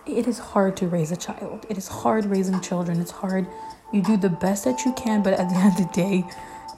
it 0.05 0.27
is 0.27 0.39
hard 0.39 0.75
to 0.77 0.87
raise 0.87 1.11
a 1.11 1.17
child. 1.17 1.65
It 1.69 1.77
is 1.77 1.87
hard 1.87 2.25
raising 2.25 2.59
children. 2.61 2.99
It's 2.99 3.11
hard. 3.11 3.47
You 3.91 4.01
do 4.01 4.17
the 4.17 4.29
best 4.29 4.65
that 4.65 4.85
you 4.85 4.93
can, 4.93 5.23
but 5.23 5.33
at 5.33 5.49
the 5.49 5.55
end 5.63 5.79
of 5.79 5.87
the 5.87 5.93
day, 5.93 6.25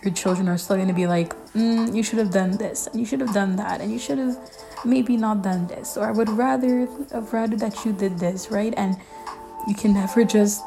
your 0.03 0.13
children 0.13 0.47
are 0.47 0.57
still 0.57 0.75
going 0.75 0.87
to 0.87 0.93
be 0.93 1.07
like, 1.07 1.33
mm, 1.53 1.93
you 1.95 2.03
should 2.03 2.19
have 2.19 2.31
done 2.31 2.57
this, 2.57 2.87
and 2.87 2.99
you 2.99 3.05
should 3.05 3.21
have 3.21 3.33
done 3.33 3.55
that, 3.55 3.81
and 3.81 3.91
you 3.91 3.97
should 3.97 4.19
have 4.19 4.37
maybe 4.85 5.17
not 5.17 5.41
done 5.41 5.65
this, 5.67 5.97
or 5.97 6.05
I 6.05 6.11
would 6.11 6.29
rather 6.29 6.87
have 7.11 7.33
rather 7.33 7.55
that 7.57 7.83
you 7.85 7.91
did 7.91 8.19
this, 8.19 8.51
right? 8.51 8.73
And 8.77 8.97
you 9.67 9.73
can 9.73 9.93
never 9.93 10.23
just, 10.23 10.63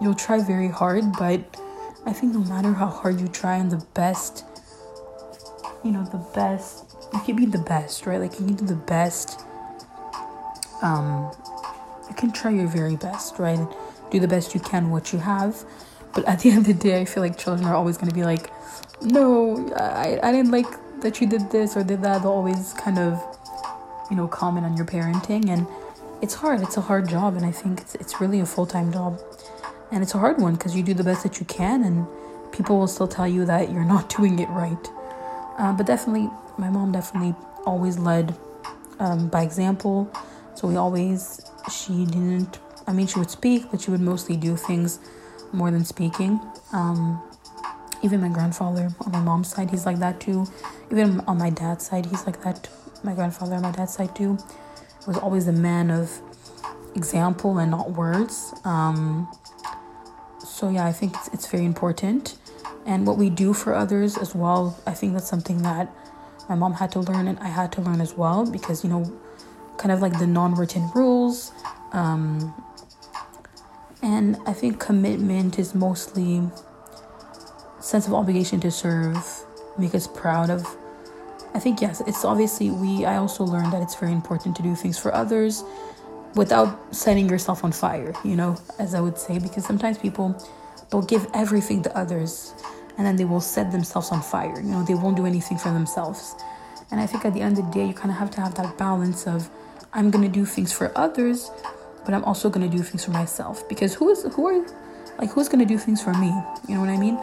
you'll 0.00 0.14
try 0.14 0.40
very 0.40 0.68
hard, 0.68 1.04
but 1.18 1.40
I 2.04 2.12
think 2.12 2.34
no 2.34 2.40
matter 2.40 2.72
how 2.72 2.88
hard 2.88 3.20
you 3.20 3.28
try 3.28 3.56
and 3.56 3.70
the 3.70 3.84
best, 3.94 4.44
you 5.82 5.90
know, 5.90 6.04
the 6.04 6.24
best, 6.34 6.96
you 7.14 7.20
can 7.20 7.36
be 7.36 7.46
the 7.46 7.58
best, 7.58 8.06
right? 8.06 8.20
Like 8.20 8.38
you 8.38 8.46
can 8.46 8.56
do 8.56 8.66
the 8.66 8.74
best. 8.74 9.40
Um, 10.82 11.30
you 12.12 12.16
can 12.18 12.30
try 12.30 12.50
your 12.50 12.66
very 12.66 12.96
best, 12.96 13.38
right? 13.38 13.66
Do 14.10 14.20
the 14.20 14.28
best 14.28 14.54
you 14.54 14.60
can 14.60 14.90
what 14.90 15.14
you 15.14 15.18
have. 15.18 15.64
But 16.14 16.26
at 16.26 16.40
the 16.40 16.50
end 16.54 16.58
of 16.58 16.66
the 16.66 16.74
day, 16.74 17.00
I 17.00 17.04
feel 17.06 17.22
like 17.22 17.38
children 17.38 17.66
are 17.66 17.74
always 17.74 17.96
going 17.96 18.10
to 18.10 18.14
be 18.14 18.24
like, 18.24 18.50
no, 19.00 19.72
I, 19.74 20.20
I 20.22 20.30
didn't 20.30 20.50
like 20.50 20.66
that 21.00 21.20
you 21.20 21.26
did 21.26 21.50
this 21.50 21.74
or 21.74 21.82
did 21.82 22.02
that. 22.02 22.22
They'll 22.22 22.30
always 22.30 22.74
kind 22.74 22.98
of, 22.98 23.18
you 24.10 24.16
know, 24.16 24.28
comment 24.28 24.66
on 24.66 24.76
your 24.76 24.84
parenting. 24.84 25.48
And 25.48 25.66
it's 26.20 26.34
hard. 26.34 26.60
It's 26.60 26.76
a 26.76 26.82
hard 26.82 27.08
job. 27.08 27.34
And 27.36 27.46
I 27.46 27.50
think 27.50 27.80
it's, 27.80 27.94
it's 27.94 28.20
really 28.20 28.40
a 28.40 28.46
full 28.46 28.66
time 28.66 28.92
job. 28.92 29.18
And 29.90 30.02
it's 30.02 30.14
a 30.14 30.18
hard 30.18 30.38
one 30.38 30.54
because 30.54 30.76
you 30.76 30.82
do 30.82 30.94
the 30.94 31.04
best 31.04 31.22
that 31.22 31.40
you 31.40 31.46
can. 31.46 31.82
And 31.82 32.06
people 32.52 32.78
will 32.78 32.88
still 32.88 33.08
tell 33.08 33.26
you 33.26 33.46
that 33.46 33.72
you're 33.72 33.84
not 33.94 34.14
doing 34.14 34.38
it 34.38 34.50
right. 34.50 34.90
Uh, 35.58 35.72
but 35.72 35.86
definitely, 35.86 36.28
my 36.58 36.68
mom 36.68 36.92
definitely 36.92 37.34
always 37.64 37.98
led 37.98 38.36
um, 38.98 39.28
by 39.28 39.42
example. 39.42 40.12
So 40.54 40.68
we 40.68 40.76
always, 40.76 41.40
she 41.70 42.04
didn't, 42.06 42.58
I 42.86 42.92
mean, 42.92 43.06
she 43.06 43.18
would 43.18 43.30
speak, 43.30 43.70
but 43.70 43.80
she 43.82 43.90
would 43.90 44.00
mostly 44.00 44.36
do 44.36 44.56
things 44.56 44.98
more 45.52 45.70
than 45.70 45.84
speaking. 45.84 46.40
Um, 46.72 47.22
even 48.02 48.20
my 48.20 48.28
grandfather 48.28 48.90
on 49.00 49.12
my 49.12 49.20
mom's 49.20 49.48
side, 49.48 49.70
he's 49.70 49.86
like 49.86 49.98
that 50.00 50.20
too. 50.20 50.46
Even 50.90 51.20
on 51.20 51.38
my 51.38 51.50
dad's 51.50 51.86
side, 51.86 52.06
he's 52.06 52.26
like 52.26 52.42
that. 52.42 52.68
My 53.04 53.14
grandfather 53.14 53.54
on 53.54 53.62
my 53.62 53.70
dad's 53.70 53.94
side 53.94 54.14
too 54.14 54.38
was 55.06 55.18
always 55.18 55.48
a 55.48 55.52
man 55.52 55.90
of 55.90 56.20
example 56.94 57.58
and 57.58 57.70
not 57.70 57.92
words. 57.92 58.54
Um, 58.64 59.28
so 60.38 60.68
yeah, 60.68 60.86
I 60.86 60.92
think 60.92 61.14
it's, 61.14 61.28
it's 61.28 61.46
very 61.46 61.64
important. 61.64 62.36
And 62.86 63.06
what 63.06 63.16
we 63.16 63.30
do 63.30 63.52
for 63.52 63.74
others 63.74 64.18
as 64.18 64.34
well, 64.34 64.76
I 64.86 64.92
think 64.92 65.12
that's 65.12 65.28
something 65.28 65.62
that 65.62 65.92
my 66.48 66.54
mom 66.56 66.74
had 66.74 66.90
to 66.92 67.00
learn 67.00 67.28
and 67.28 67.38
I 67.38 67.48
had 67.48 67.70
to 67.72 67.80
learn 67.80 68.00
as 68.00 68.14
well 68.14 68.50
because 68.50 68.82
you 68.82 68.90
know, 68.90 69.04
kind 69.78 69.92
of 69.92 70.00
like 70.00 70.18
the 70.18 70.26
non-written 70.26 70.90
rules. 70.94 71.21
Um, 71.92 72.54
and 74.02 74.36
I 74.46 74.52
think 74.52 74.80
commitment 74.80 75.58
is 75.58 75.74
mostly 75.74 76.42
sense 77.80 78.06
of 78.06 78.14
obligation 78.14 78.60
to 78.60 78.70
serve, 78.70 79.16
make 79.78 79.94
us 79.94 80.06
proud 80.06 80.50
of. 80.50 80.66
I 81.54 81.58
think 81.58 81.80
yes, 81.80 82.00
it's 82.06 82.24
obviously 82.24 82.70
we 82.70 83.04
I 83.04 83.16
also 83.16 83.44
learned 83.44 83.72
that 83.72 83.82
it's 83.82 83.94
very 83.94 84.12
important 84.12 84.56
to 84.56 84.62
do 84.62 84.74
things 84.74 84.98
for 84.98 85.14
others 85.14 85.62
without 86.34 86.94
setting 86.94 87.28
yourself 87.28 87.62
on 87.62 87.72
fire, 87.72 88.14
you 88.24 88.36
know, 88.36 88.56
as 88.78 88.94
I 88.94 89.00
would 89.00 89.18
say 89.18 89.38
because 89.38 89.64
sometimes 89.64 89.98
people 89.98 90.34
they'll 90.90 91.02
give 91.14 91.26
everything 91.34 91.82
to 91.82 91.96
others 91.96 92.54
and 92.96 93.06
then 93.06 93.16
they 93.16 93.24
will 93.24 93.40
set 93.40 93.72
themselves 93.72 94.10
on 94.10 94.22
fire. 94.22 94.58
You 94.60 94.70
know, 94.70 94.82
they 94.84 94.94
won't 94.94 95.16
do 95.16 95.26
anything 95.26 95.58
for 95.58 95.70
themselves. 95.70 96.34
And 96.90 97.00
I 97.00 97.06
think 97.06 97.24
at 97.24 97.32
the 97.34 97.40
end 97.40 97.58
of 97.58 97.66
the 97.66 97.72
day, 97.72 97.86
you 97.86 97.94
kind 97.94 98.10
of 98.10 98.18
have 98.18 98.30
to 98.32 98.40
have 98.40 98.54
that 98.56 98.76
balance 98.76 99.26
of 99.26 99.50
I'm 99.92 100.10
to 100.22 100.30
do 100.30 100.44
things 100.44 100.72
for 100.72 100.90
others, 100.96 101.50
but 102.04 102.14
I'm 102.14 102.24
also 102.24 102.50
to 102.68 102.76
do 102.76 102.82
things 102.82 103.04
for 103.04 103.10
myself 103.10 103.68
because 103.68 103.94
who 103.94 104.10
is 104.10 104.22
who 104.34 104.46
are 104.46 104.66
like 105.18 105.30
who's 105.30 105.48
to 105.60 105.66
do 105.66 105.78
things 105.78 106.02
for 106.02 106.14
me? 106.14 106.32
You 106.68 106.74
know 106.74 106.80
what 106.80 106.90
I 106.90 106.96
mean? 106.96 107.18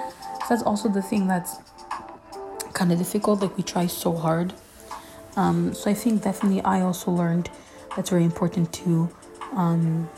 that's 0.50 0.64
also 0.64 0.90
the 0.90 1.02
thing 1.02 1.28
that's 1.28 1.58
kind 2.74 2.92
of 2.92 2.98
difficult. 2.98 3.42
Like 3.42 3.56
we 3.56 3.64
try 3.64 3.86
so 3.86 4.14
hard. 4.14 4.54
Um, 5.36 5.74
so 5.74 5.90
I 5.90 5.94
think 5.94 6.24
definitely 6.24 6.62
I 6.62 6.82
also 6.82 7.12
learned 7.12 7.50
that's 7.96 8.10
very 8.10 8.24
important 8.24 8.74
to 8.74 9.10
um, 9.54 10.10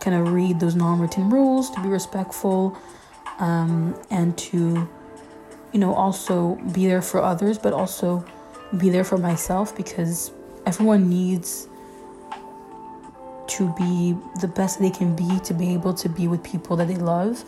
kind 0.00 0.16
of 0.16 0.32
read 0.32 0.58
those 0.58 0.74
non-written 0.74 1.30
rules, 1.30 1.70
to 1.70 1.82
be 1.82 1.88
respectful, 1.88 2.76
um, 3.38 3.94
and 4.10 4.36
to 4.38 4.88
you 5.72 5.80
know 5.80 5.94
also 5.94 6.56
be 6.72 6.86
there 6.86 7.02
for 7.02 7.22
others, 7.22 7.58
but 7.58 7.72
also 7.72 8.24
be 8.78 8.88
there 8.88 9.04
for 9.04 9.18
myself 9.18 9.76
because 9.76 10.32
everyone 10.66 11.08
needs 11.08 11.68
to 13.46 13.72
be 13.74 14.16
the 14.40 14.48
best 14.48 14.80
they 14.80 14.90
can 14.90 15.14
be 15.14 15.38
to 15.40 15.54
be 15.54 15.72
able 15.72 15.92
to 15.92 16.08
be 16.08 16.28
with 16.28 16.42
people 16.42 16.76
that 16.76 16.88
they 16.88 16.96
love 16.96 17.44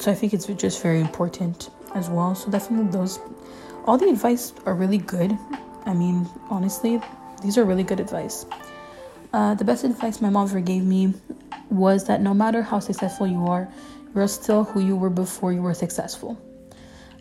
so 0.00 0.10
I 0.10 0.14
think 0.14 0.32
it's 0.32 0.46
just 0.46 0.82
very 0.82 0.98
important 0.98 1.68
as 1.94 2.08
well. 2.08 2.34
So 2.34 2.50
definitely 2.50 2.90
those, 2.90 3.20
all 3.84 3.98
the 3.98 4.08
advice 4.08 4.54
are 4.64 4.74
really 4.74 4.96
good. 4.96 5.36
I 5.84 5.92
mean, 5.92 6.26
honestly, 6.48 6.98
these 7.42 7.58
are 7.58 7.64
really 7.64 7.82
good 7.82 8.00
advice. 8.00 8.46
Uh, 9.34 9.54
the 9.54 9.64
best 9.64 9.84
advice 9.84 10.22
my 10.22 10.30
mom 10.30 10.48
ever 10.48 10.60
gave 10.60 10.84
me 10.84 11.12
was 11.68 12.06
that 12.06 12.22
no 12.22 12.32
matter 12.32 12.62
how 12.62 12.78
successful 12.78 13.26
you 13.26 13.46
are, 13.46 13.70
you're 14.14 14.26
still 14.26 14.64
who 14.64 14.80
you 14.80 14.96
were 14.96 15.10
before 15.10 15.52
you 15.52 15.60
were 15.60 15.74
successful. 15.74 16.40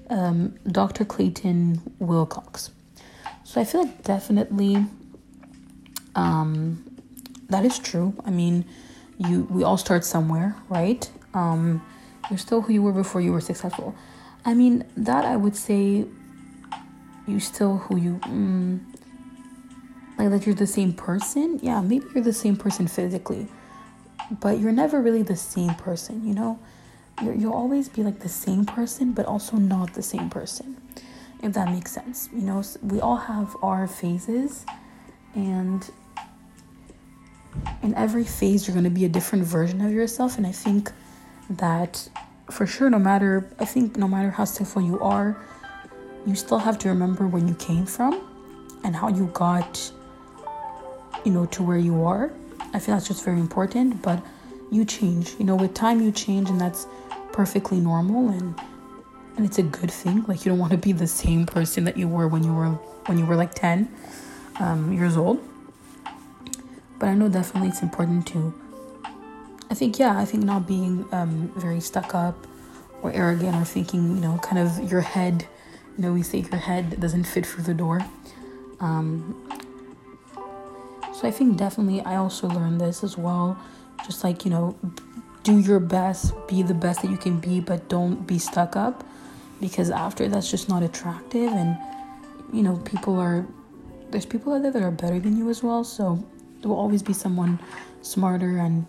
Um, 0.09 0.55
Dr. 0.71 1.03
Clayton 1.03 1.81
Wilcox. 1.99 2.71
So 3.43 3.59
I 3.59 3.65
feel 3.65 3.83
like 3.83 4.03
definitely 4.03 4.85
um, 6.15 6.88
that 7.49 7.65
is 7.65 7.79
true. 7.79 8.13
I 8.25 8.29
mean, 8.29 8.65
you 9.17 9.47
we 9.49 9.63
all 9.63 9.77
start 9.77 10.05
somewhere, 10.05 10.55
right? 10.69 11.09
Um, 11.33 11.85
you're 12.29 12.37
still 12.37 12.61
who 12.61 12.73
you 12.73 12.81
were 12.81 12.91
before 12.91 13.21
you 13.21 13.31
were 13.31 13.41
successful. 13.41 13.95
I 14.45 14.53
mean, 14.53 14.85
that 14.97 15.25
I 15.25 15.35
would 15.35 15.55
say 15.55 16.05
you 17.27 17.39
still 17.39 17.77
who 17.77 17.97
you 17.97 18.19
mm, 18.23 18.79
like 20.17 20.29
that 20.29 20.45
you're 20.45 20.55
the 20.55 20.67
same 20.67 20.93
person. 20.93 21.59
Yeah, 21.61 21.81
maybe 21.81 22.05
you're 22.13 22.23
the 22.23 22.33
same 22.33 22.55
person 22.55 22.87
physically, 22.87 23.47
but 24.39 24.59
you're 24.59 24.71
never 24.71 25.01
really 25.01 25.23
the 25.23 25.35
same 25.35 25.73
person, 25.75 26.27
you 26.27 26.33
know? 26.33 26.59
you 27.21 27.33
you'll 27.33 27.53
always 27.53 27.89
be 27.89 28.03
like 28.03 28.19
the 28.19 28.29
same 28.29 28.65
person, 28.65 29.11
but 29.11 29.25
also 29.25 29.57
not 29.57 29.93
the 29.93 30.01
same 30.01 30.29
person, 30.29 30.77
if 31.43 31.53
that 31.53 31.69
makes 31.69 31.91
sense. 31.91 32.29
You 32.33 32.41
know, 32.41 32.63
we 32.81 32.99
all 32.99 33.17
have 33.17 33.55
our 33.61 33.87
phases, 33.87 34.65
and 35.35 35.89
in 37.83 37.93
every 37.95 38.23
phase, 38.23 38.67
you're 38.67 38.73
going 38.73 38.83
to 38.83 38.89
be 38.89 39.05
a 39.05 39.09
different 39.09 39.43
version 39.43 39.81
of 39.81 39.91
yourself. 39.91 40.37
And 40.37 40.45
I 40.45 40.51
think 40.51 40.91
that 41.49 42.07
for 42.51 42.65
sure, 42.65 42.89
no 42.89 42.99
matter, 42.99 43.49
I 43.59 43.65
think 43.65 43.97
no 43.97 44.07
matter 44.07 44.31
how 44.31 44.45
successful 44.45 44.81
you 44.81 44.99
are, 44.99 45.37
you 46.25 46.35
still 46.35 46.59
have 46.59 46.77
to 46.79 46.89
remember 46.89 47.27
where 47.27 47.43
you 47.43 47.55
came 47.55 47.85
from 47.85 48.21
and 48.83 48.95
how 48.95 49.09
you 49.09 49.27
got, 49.33 49.91
you 51.25 51.31
know, 51.31 51.45
to 51.47 51.63
where 51.63 51.77
you 51.77 52.03
are. 52.03 52.31
I 52.73 52.79
feel 52.79 52.95
that's 52.95 53.07
just 53.07 53.25
very 53.25 53.39
important, 53.39 54.01
but 54.01 54.23
you 54.71 54.85
change. 54.85 55.35
You 55.39 55.45
know, 55.45 55.55
with 55.55 55.73
time, 55.73 56.01
you 56.01 56.11
change, 56.11 56.49
and 56.49 56.61
that's 56.61 56.85
perfectly 57.31 57.79
normal 57.79 58.29
and 58.29 58.59
and 59.37 59.45
it's 59.45 59.59
a 59.59 59.63
good 59.63 59.91
thing 59.91 60.25
like 60.27 60.43
you 60.43 60.49
don't 60.49 60.59
want 60.59 60.71
to 60.71 60.77
be 60.77 60.91
the 60.91 61.07
same 61.07 61.45
person 61.45 61.85
that 61.85 61.95
you 61.95 62.07
were 62.07 62.27
when 62.27 62.43
you 62.43 62.53
were 62.53 62.71
when 63.05 63.17
you 63.17 63.25
were 63.25 63.35
like 63.35 63.53
10 63.53 63.89
um, 64.59 64.91
years 64.91 65.15
old 65.15 65.41
but 66.99 67.09
i 67.09 67.13
know 67.13 67.29
definitely 67.29 67.69
it's 67.69 67.81
important 67.81 68.25
to 68.27 68.53
i 69.69 69.73
think 69.73 69.99
yeah 69.99 70.17
i 70.17 70.25
think 70.25 70.43
not 70.43 70.67
being 70.67 71.05
um, 71.11 71.51
very 71.55 71.79
stuck 71.79 72.13
up 72.13 72.47
or 73.01 73.11
arrogant 73.13 73.55
or 73.55 73.65
thinking 73.65 74.15
you 74.15 74.21
know 74.21 74.37
kind 74.39 74.59
of 74.59 74.91
your 74.91 75.01
head 75.01 75.47
you 75.97 76.03
know 76.03 76.13
we 76.13 76.21
say 76.21 76.39
your 76.39 76.59
head 76.59 76.99
doesn't 76.99 77.23
fit 77.23 77.45
through 77.45 77.63
the 77.63 77.73
door 77.73 77.99
um, 78.79 79.35
so 81.13 81.27
i 81.27 81.31
think 81.31 81.57
definitely 81.57 82.01
i 82.01 82.15
also 82.15 82.47
learned 82.47 82.79
this 82.79 83.03
as 83.03 83.17
well 83.17 83.57
just 84.05 84.23
like 84.23 84.45
you 84.45 84.51
know 84.51 84.77
do 85.43 85.59
your 85.59 85.79
best, 85.79 86.33
be 86.47 86.61
the 86.61 86.73
best 86.73 87.01
that 87.01 87.09
you 87.09 87.17
can 87.17 87.39
be, 87.39 87.59
but 87.59 87.87
don't 87.89 88.27
be 88.27 88.37
stuck 88.37 88.75
up 88.75 89.03
because 89.59 89.89
after 89.89 90.27
that's 90.27 90.49
just 90.49 90.69
not 90.69 90.83
attractive. 90.83 91.51
And, 91.51 91.77
you 92.53 92.61
know, 92.61 92.77
people 92.77 93.17
are, 93.19 93.45
there's 94.11 94.25
people 94.25 94.53
out 94.53 94.61
there 94.61 94.71
that 94.71 94.83
are 94.83 94.91
better 94.91 95.19
than 95.19 95.37
you 95.37 95.49
as 95.49 95.63
well. 95.63 95.83
So 95.83 96.23
there 96.61 96.69
will 96.69 96.77
always 96.77 97.03
be 97.03 97.13
someone 97.13 97.59
smarter 98.01 98.57
and, 98.57 98.85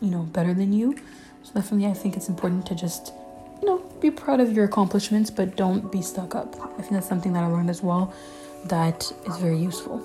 you 0.00 0.10
know, 0.10 0.22
better 0.22 0.54
than 0.54 0.72
you. 0.72 0.96
So 1.42 1.52
definitely, 1.54 1.86
I 1.86 1.94
think 1.94 2.16
it's 2.16 2.28
important 2.28 2.66
to 2.66 2.74
just, 2.74 3.12
you 3.60 3.66
know, 3.66 3.78
be 4.00 4.10
proud 4.10 4.40
of 4.40 4.52
your 4.52 4.64
accomplishments, 4.64 5.30
but 5.30 5.56
don't 5.56 5.90
be 5.90 6.02
stuck 6.02 6.34
up. 6.34 6.54
I 6.78 6.82
think 6.82 6.92
that's 6.92 7.08
something 7.08 7.32
that 7.32 7.42
I 7.42 7.46
learned 7.46 7.70
as 7.70 7.82
well 7.82 8.14
that 8.66 9.12
is 9.26 9.36
very 9.38 9.58
useful. 9.58 9.98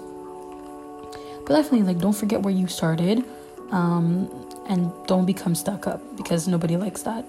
But 1.46 1.56
definitely, 1.56 1.84
like, 1.84 2.00
don't 2.00 2.14
forget 2.14 2.42
where 2.42 2.54
you 2.54 2.68
started. 2.68 3.24
Um, 3.72 4.30
and 4.70 4.92
don't 5.08 5.26
become 5.26 5.56
stuck 5.56 5.88
up 5.88 6.02
because 6.18 6.48
nobody 6.48 6.78
likes 6.78 7.02
that. 7.04 7.26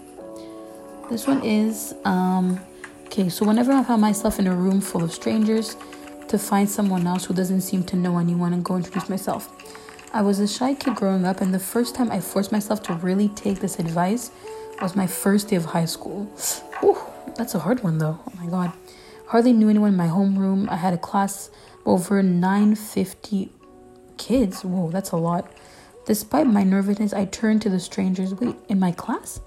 This 1.10 1.26
one 1.26 1.42
is 1.42 1.94
um, 2.04 2.60
okay. 3.06 3.28
So 3.28 3.46
whenever 3.46 3.72
I 3.72 3.82
found 3.82 4.02
myself 4.02 4.38
in 4.38 4.46
a 4.46 4.54
room 4.54 4.80
full 4.80 5.02
of 5.02 5.12
strangers, 5.12 5.76
to 6.28 6.38
find 6.38 6.68
someone 6.68 7.06
else 7.06 7.24
who 7.24 7.34
doesn't 7.34 7.62
seem 7.62 7.82
to 7.84 7.96
know 7.96 8.18
anyone 8.18 8.52
and 8.52 8.64
go 8.64 8.76
introduce 8.76 9.08
myself. 9.08 9.52
I 10.12 10.22
was 10.22 10.40
a 10.40 10.48
shy 10.48 10.74
kid 10.74 10.94
growing 10.94 11.24
up, 11.24 11.40
and 11.40 11.52
the 11.52 11.58
first 11.58 11.94
time 11.94 12.10
I 12.10 12.20
forced 12.20 12.50
myself 12.50 12.82
to 12.84 12.94
really 12.94 13.28
take 13.28 13.60
this 13.60 13.78
advice 13.78 14.30
was 14.80 14.96
my 14.96 15.06
first 15.06 15.48
day 15.48 15.56
of 15.56 15.66
high 15.66 15.84
school. 15.84 16.24
Whew, 16.80 16.98
that's 17.36 17.54
a 17.54 17.58
hard 17.58 17.82
one 17.82 17.98
though. 17.98 18.18
Oh 18.26 18.32
my 18.42 18.46
god. 18.46 18.72
Hardly 19.26 19.52
knew 19.52 19.68
anyone 19.68 19.90
in 19.90 19.96
my 19.96 20.06
homeroom. 20.06 20.68
I 20.70 20.76
had 20.76 20.94
a 20.94 20.98
class 20.98 21.50
over 21.84 22.22
950 22.22 23.52
kids. 24.16 24.64
Whoa, 24.64 24.90
that's 24.90 25.10
a 25.10 25.16
lot. 25.16 25.52
Despite 26.06 26.46
my 26.46 26.64
nervousness, 26.64 27.12
I 27.12 27.26
turned 27.26 27.60
to 27.62 27.68
the 27.68 27.80
strangers. 27.80 28.34
Wait, 28.34 28.56
in 28.68 28.80
my 28.80 28.92
class? 28.92 29.40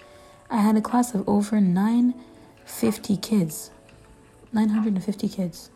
I 0.50 0.58
had 0.58 0.78
a 0.78 0.82
class 0.82 1.15
of 1.15 1.28
over 1.28 1.60
950 1.60 3.17
kids. 3.17 3.72
950 4.54 5.30
kids. 5.30 5.72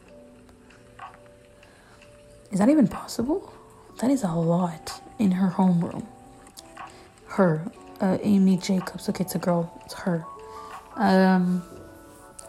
Is 2.51 2.59
that 2.59 2.69
even 2.69 2.87
possible? 2.87 3.51
That 3.99 4.11
is 4.11 4.23
a 4.23 4.31
lot 4.31 5.01
in 5.19 5.31
her 5.31 5.51
homeroom. 5.51 6.05
Her, 7.27 7.71
uh, 8.01 8.17
Amy 8.21 8.57
Jacobs. 8.57 9.09
Okay, 9.09 9.23
it's 9.23 9.35
a 9.35 9.39
girl. 9.39 9.81
It's 9.85 9.93
her. 9.95 10.25
Um, 10.95 11.63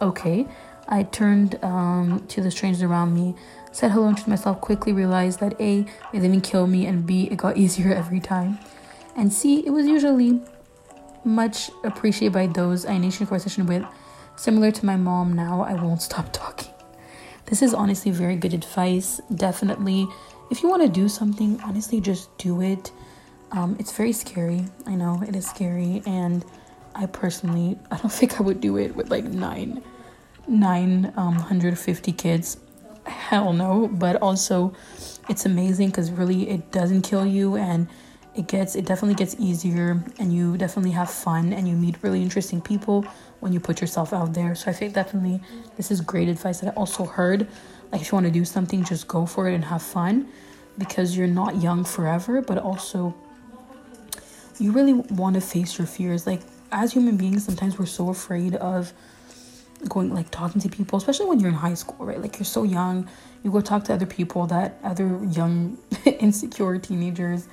okay. 0.01 0.47
I 0.87 1.03
turned 1.03 1.61
um, 1.63 2.25
to 2.27 2.41
the 2.41 2.51
strangers 2.51 2.81
around 2.81 3.13
me 3.13 3.35
said 3.77 3.91
hello 3.91 4.11
to 4.11 4.27
myself, 4.27 4.59
quickly 4.59 4.91
realized 4.91 5.39
that 5.39 5.53
A, 5.61 5.83
they 6.11 6.19
didn't 6.19 6.41
kill 6.41 6.65
me, 6.65 6.87
and 6.87 7.05
B, 7.05 7.27
it 7.29 7.37
got 7.37 7.57
easier 7.63 7.93
every 7.93 8.19
time. 8.19 8.57
And 9.15 9.31
C, 9.31 9.63
it 9.65 9.69
was 9.69 9.85
usually 9.85 10.41
much 11.23 11.69
appreciated 11.83 12.33
by 12.33 12.47
those 12.47 12.87
I 12.87 12.93
initiated 12.93 13.29
conversation 13.29 13.67
with. 13.67 13.85
Similar 14.35 14.71
to 14.71 14.85
my 14.85 14.95
mom 14.95 15.33
now, 15.33 15.61
I 15.61 15.73
won't 15.73 16.01
stop 16.01 16.33
talking. 16.33 16.73
This 17.47 17.61
is 17.61 17.73
honestly 17.73 18.11
very 18.11 18.35
good 18.35 18.53
advice. 18.53 19.19
Definitely, 19.33 20.07
if 20.51 20.63
you 20.63 20.69
want 20.69 20.83
to 20.83 20.89
do 20.89 21.09
something, 21.09 21.59
honestly, 21.63 21.99
just 21.99 22.35
do 22.37 22.61
it. 22.61 22.91
Um, 23.51 23.75
it's 23.79 23.91
very 23.91 24.11
scary. 24.11 24.65
I 24.85 24.95
know 24.95 25.23
it 25.27 25.35
is 25.35 25.47
scary, 25.47 26.03
and 26.05 26.45
I 26.93 27.05
personally, 27.05 27.77
I 27.91 27.97
don't 27.97 28.11
think 28.11 28.39
I 28.39 28.43
would 28.43 28.61
do 28.61 28.77
it 28.77 28.95
with 28.95 29.09
like 29.09 29.23
nine, 29.25 29.83
nine 30.47 31.13
um, 31.17 31.35
hundred 31.35 31.77
fifty 31.77 32.11
kids 32.11 32.57
hell 33.07 33.53
no 33.53 33.87
but 33.87 34.15
also 34.17 34.73
it's 35.29 35.45
amazing 35.45 35.87
because 35.87 36.11
really 36.11 36.49
it 36.49 36.71
doesn't 36.71 37.01
kill 37.01 37.25
you 37.25 37.55
and 37.55 37.87
it 38.37 38.47
gets 38.47 38.75
it 38.75 38.85
definitely 38.85 39.15
gets 39.15 39.35
easier 39.39 40.03
and 40.19 40.31
you 40.31 40.57
definitely 40.57 40.91
have 40.91 41.09
fun 41.09 41.53
and 41.53 41.67
you 41.67 41.75
meet 41.75 41.95
really 42.03 42.21
interesting 42.21 42.61
people 42.61 43.03
when 43.39 43.51
you 43.51 43.59
put 43.59 43.81
yourself 43.81 44.13
out 44.13 44.33
there. 44.33 44.53
So 44.55 44.69
i 44.69 44.73
think 44.73 44.93
definitely 44.93 45.41
this 45.75 45.89
is 45.91 46.01
great 46.01 46.29
advice 46.29 46.59
that 46.59 46.73
i 46.73 46.75
also 46.75 47.05
heard. 47.05 47.47
Like 47.91 48.01
if 48.01 48.11
you 48.11 48.15
want 48.15 48.27
to 48.27 48.31
do 48.31 48.45
something 48.45 48.83
just 48.83 49.07
go 49.07 49.25
for 49.25 49.49
it 49.49 49.55
and 49.55 49.65
have 49.65 49.81
fun 49.81 50.29
because 50.77 51.17
you're 51.17 51.27
not 51.27 51.61
young 51.61 51.83
forever 51.83 52.41
but 52.41 52.57
also 52.59 53.15
you 54.59 54.71
really 54.71 54.93
want 54.93 55.35
to 55.35 55.41
face 55.41 55.77
your 55.77 55.87
fears. 55.87 56.27
Like 56.27 56.41
as 56.71 56.93
human 56.93 57.17
beings 57.17 57.43
sometimes 57.43 57.79
we're 57.79 57.85
so 57.87 58.09
afraid 58.09 58.55
of 58.55 58.93
going 59.89 60.13
like 60.13 60.29
talking 60.29 60.61
to 60.61 60.69
people, 60.69 60.97
especially 60.97 61.25
when 61.25 61.39
you're 61.39 61.49
in 61.49 61.55
high 61.55 61.75
school, 61.75 62.05
right? 62.05 62.21
Like 62.21 62.37
you're 62.37 62.45
so 62.45 62.63
young, 62.63 63.09
you 63.43 63.51
go 63.51 63.61
talk 63.61 63.83
to 63.85 63.93
other 63.93 64.05
people 64.05 64.45
that 64.47 64.79
other 64.83 65.23
young 65.31 65.77
insecure 66.05 66.77
teenagers 66.77 67.47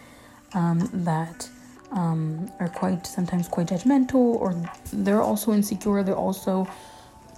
um, 0.54 0.88
that 1.04 1.48
um, 1.92 2.50
are 2.60 2.68
quite 2.68 3.06
sometimes 3.06 3.48
quite 3.48 3.68
judgmental 3.68 4.14
or 4.14 4.54
they're 4.92 5.22
also 5.22 5.52
insecure. 5.52 6.02
They're 6.02 6.16
also 6.16 6.68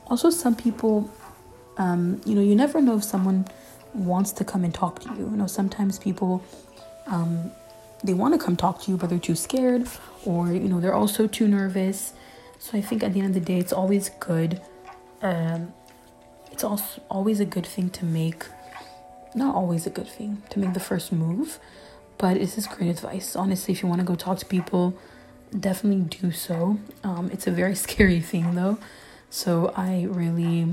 also 0.07 0.31
some 0.31 0.55
people, 0.55 1.11
um, 1.79 2.20
you 2.24 2.35
know, 2.35 2.40
you 2.40 2.55
never 2.55 2.81
know 2.81 2.96
if 2.96 3.05
someone 3.05 3.46
wants 3.92 4.31
to 4.33 4.44
come 4.44 4.62
and 4.64 4.72
talk 4.72 5.00
to 5.00 5.09
you. 5.14 5.31
You 5.31 5.37
know, 5.37 5.46
sometimes 5.46 5.98
people 5.98 6.44
um, 7.07 7.50
they 8.05 8.14
want 8.14 8.35
to 8.35 8.44
come 8.44 8.57
talk 8.57 8.83
to 8.83 8.90
you, 8.90 8.96
but 8.96 9.11
they're 9.11 9.18
too 9.18 9.35
scared 9.35 9.88
or 10.24 10.52
you 10.52 10.68
know 10.68 10.81
they're 10.81 10.94
also 10.94 11.26
too 11.26 11.48
nervous. 11.48 12.12
So 12.59 12.79
I 12.79 12.81
think 12.81 13.02
at 13.02 13.12
the 13.12 13.20
end 13.20 13.29
of 13.29 13.35
the 13.35 13.40
day, 13.40 13.59
it's 13.59 13.72
always 13.72 14.09
good 14.20 14.61
um, 15.22 15.72
it's 16.52 16.64
also 16.64 17.02
always 17.11 17.40
a 17.40 17.44
good 17.44 17.66
thing 17.66 17.90
to 17.90 18.05
make 18.05 18.46
not 19.35 19.55
always 19.55 19.87
a 19.87 19.90
good 19.90 20.09
thing 20.09 20.42
to 20.50 20.59
make 20.59 20.72
the 20.72 20.81
first 20.81 21.12
move 21.12 21.59
but 22.18 22.35
this 22.35 22.57
is 22.59 22.66
great 22.66 22.90
advice. 22.90 23.37
Honestly 23.37 23.72
if 23.72 23.83
you 23.83 23.88
want 23.88 24.00
to 24.00 24.07
go 24.07 24.14
talk 24.14 24.38
to 24.38 24.46
people 24.46 24.96
definitely 25.59 26.18
do 26.18 26.33
so. 26.33 26.79
Um, 27.05 27.31
it's 27.33 27.46
a 27.46 27.50
very 27.50 27.74
scary 27.87 28.20
thing 28.20 28.55
though. 28.55 28.79
So 29.31 29.72
i 29.76 30.07
really 30.09 30.66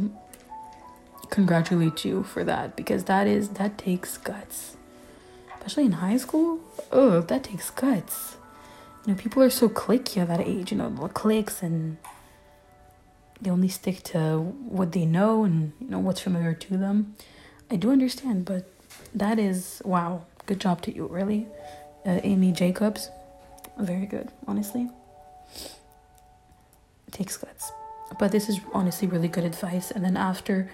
congratulate 1.30 2.06
you 2.06 2.22
for 2.22 2.44
that 2.44 2.76
because 2.76 3.06
that 3.06 3.28
is 3.28 3.50
that 3.50 3.78
takes 3.78 4.18
guts. 4.18 4.78
Especially 5.56 5.86
in 5.86 5.94
high 5.94 6.18
school? 6.18 6.60
Oh 6.92 7.22
that 7.22 7.44
takes 7.46 7.70
guts. 7.70 8.38
You 9.06 9.14
know 9.14 9.20
people 9.20 9.42
are 9.44 9.50
so 9.50 9.70
clicky 9.70 10.18
at 10.22 10.28
that 10.28 10.42
age 10.42 10.72
you 10.72 10.78
know 10.78 10.90
the 10.90 11.08
cliques 11.10 11.62
and 11.62 11.98
they 13.42 13.50
only 13.50 13.68
stick 13.68 14.04
to 14.04 14.40
what 14.40 14.94
they 14.94 15.06
know 15.06 15.44
and 15.44 15.74
you 15.80 15.90
know 15.90 16.00
what's 16.00 16.22
familiar 16.22 16.54
to 16.54 16.78
them. 16.78 17.16
I 17.70 17.76
do 17.76 17.92
understand, 17.92 18.46
but 18.46 18.70
that 19.14 19.40
is 19.40 19.82
wow. 19.84 20.26
Good 20.46 20.60
job 20.60 20.82
to 20.84 20.94
you, 20.94 21.08
really, 21.08 21.48
uh, 22.06 22.20
Amy 22.24 22.52
Jacobs. 22.52 23.10
Very 23.78 24.06
good, 24.06 24.30
honestly. 24.48 24.90
takes 27.12 27.38
guts. 27.38 27.72
But 28.20 28.32
this 28.32 28.50
is 28.50 28.60
honestly 28.74 29.08
really 29.08 29.28
good 29.28 29.44
advice. 29.44 29.92
And 29.92 30.04
then 30.04 30.18
after 30.18 30.70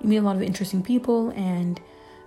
you 0.00 0.08
meet 0.08 0.16
a 0.18 0.22
lot 0.22 0.36
of 0.36 0.42
interesting 0.42 0.82
people 0.82 1.30
and 1.30 1.80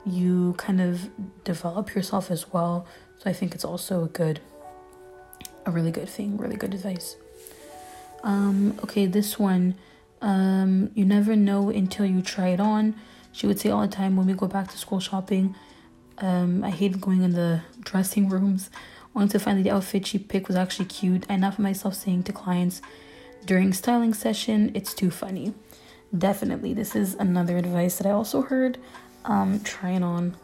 you 0.05 0.53
kind 0.57 0.79
of 0.81 1.09
develop 1.43 1.93
yourself 1.93 2.31
as 2.31 2.51
well. 2.53 2.87
So 3.19 3.29
I 3.29 3.33
think 3.33 3.53
it's 3.53 3.65
also 3.65 4.05
a 4.05 4.07
good, 4.07 4.39
a 5.65 5.71
really 5.71 5.91
good 5.91 6.07
thing, 6.09 6.37
really 6.37 6.55
good 6.55 6.73
advice. 6.73 7.17
Um, 8.23 8.79
okay, 8.83 9.05
this 9.05 9.37
one, 9.37 9.75
um, 10.21 10.91
you 10.95 11.05
never 11.05 11.35
know 11.35 11.69
until 11.69 12.05
you 12.05 12.21
try 12.21 12.49
it 12.49 12.59
on. 12.59 12.95
She 13.31 13.47
would 13.47 13.59
say 13.59 13.69
all 13.69 13.81
the 13.81 13.87
time 13.87 14.15
when 14.15 14.27
we 14.27 14.33
go 14.33 14.47
back 14.47 14.71
to 14.71 14.77
school 14.77 14.99
shopping, 14.99 15.55
um, 16.19 16.63
I 16.63 16.69
hated 16.69 17.01
going 17.01 17.23
in 17.23 17.33
the 17.33 17.61
dressing 17.81 18.29
rooms. 18.29 18.69
To 19.29 19.39
find 19.39 19.65
the 19.65 19.71
outfit 19.71 20.05
she 20.05 20.19
picked 20.19 20.47
was 20.47 20.55
actually 20.55 20.85
cute. 20.85 21.25
I 21.27 21.37
now 21.37 21.51
myself 21.57 21.95
saying 21.95 22.23
to 22.23 22.31
clients 22.31 22.83
during 23.45 23.73
styling 23.73 24.13
session, 24.13 24.71
it's 24.75 24.93
too 24.93 25.09
funny. 25.09 25.55
Definitely, 26.15 26.75
this 26.75 26.95
is 26.95 27.15
another 27.15 27.57
advice 27.57 27.97
that 27.97 28.05
I 28.05 28.11
also 28.11 28.43
heard. 28.43 28.77
Um, 29.25 29.59
try 29.61 29.91
it 29.91 30.03
on. 30.03 30.37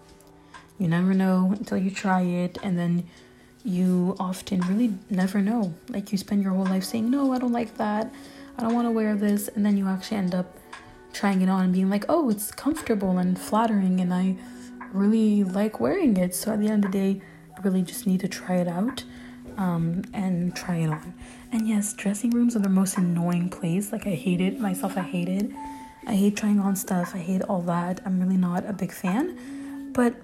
You 0.79 0.87
never 0.87 1.13
know 1.13 1.53
until 1.55 1.77
you 1.77 1.91
try 1.91 2.21
it, 2.21 2.57
and 2.63 2.79
then 2.79 3.07
you 3.63 4.15
often 4.19 4.61
really 4.61 4.93
never 5.09 5.39
know. 5.39 5.75
Like 5.89 6.11
you 6.11 6.17
spend 6.17 6.41
your 6.41 6.53
whole 6.53 6.65
life 6.65 6.83
saying, 6.83 7.09
No, 7.09 7.31
I 7.31 7.37
don't 7.37 7.53
like 7.53 7.77
that. 7.77 8.11
I 8.57 8.61
don't 8.61 8.73
want 8.73 8.87
to 8.87 8.91
wear 8.91 9.15
this. 9.15 9.49
And 9.49 9.65
then 9.65 9.77
you 9.77 9.87
actually 9.87 10.17
end 10.17 10.33
up 10.33 10.57
trying 11.13 11.41
it 11.41 11.49
on 11.49 11.65
and 11.65 11.73
being 11.73 11.89
like, 11.89 12.05
Oh, 12.09 12.29
it's 12.29 12.51
comfortable 12.51 13.19
and 13.19 13.39
flattering, 13.39 14.01
and 14.01 14.13
I 14.13 14.35
really 14.93 15.43
like 15.43 15.79
wearing 15.79 16.17
it. 16.17 16.35
So 16.35 16.53
at 16.53 16.59
the 16.59 16.67
end 16.67 16.85
of 16.85 16.91
the 16.91 16.97
day, 16.97 17.21
I 17.57 17.61
really 17.61 17.81
just 17.81 18.07
need 18.07 18.19
to 18.21 18.27
try 18.27 18.55
it 18.55 18.67
out 18.67 19.03
um, 19.57 20.03
and 20.13 20.55
try 20.55 20.77
it 20.77 20.89
on. 20.89 21.13
And 21.51 21.67
yes, 21.67 21.93
dressing 21.93 22.31
rooms 22.31 22.55
are 22.55 22.59
the 22.59 22.69
most 22.69 22.97
annoying 22.97 23.49
place. 23.49 23.91
Like, 23.91 24.07
I 24.07 24.11
hate 24.11 24.41
it 24.41 24.59
myself, 24.59 24.97
I 24.97 25.01
hate 25.01 25.29
it. 25.29 25.51
I 26.05 26.15
hate 26.15 26.35
trying 26.35 26.59
on 26.59 26.75
stuff, 26.75 27.15
I 27.15 27.19
hate 27.19 27.41
all 27.43 27.61
that. 27.63 28.01
I'm 28.05 28.19
really 28.19 28.37
not 28.37 28.65
a 28.67 28.73
big 28.73 28.91
fan. 28.91 29.91
But 29.93 30.15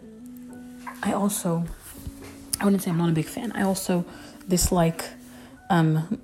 I 1.04 1.14
also, 1.14 1.66
I 2.60 2.66
wouldn't 2.66 2.84
say 2.84 2.92
I'm 2.92 2.98
not 2.98 3.10
a 3.10 3.14
big 3.14 3.26
fan. 3.26 3.52
I 3.54 3.64
also 3.64 4.06
dislike, 4.48 5.06
um, 5.70 6.20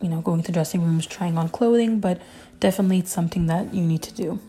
you 0.00 0.08
know, 0.08 0.20
going 0.20 0.42
to 0.42 0.52
dressing 0.52 0.82
rooms, 0.82 1.06
trying 1.06 1.38
on 1.38 1.48
clothing, 1.48 2.00
but 2.00 2.20
definitely 2.60 2.98
it's 2.98 3.12
something 3.12 3.46
that 3.46 3.72
you 3.72 3.82
need 3.82 4.02
to 4.02 4.12
do 4.12 4.40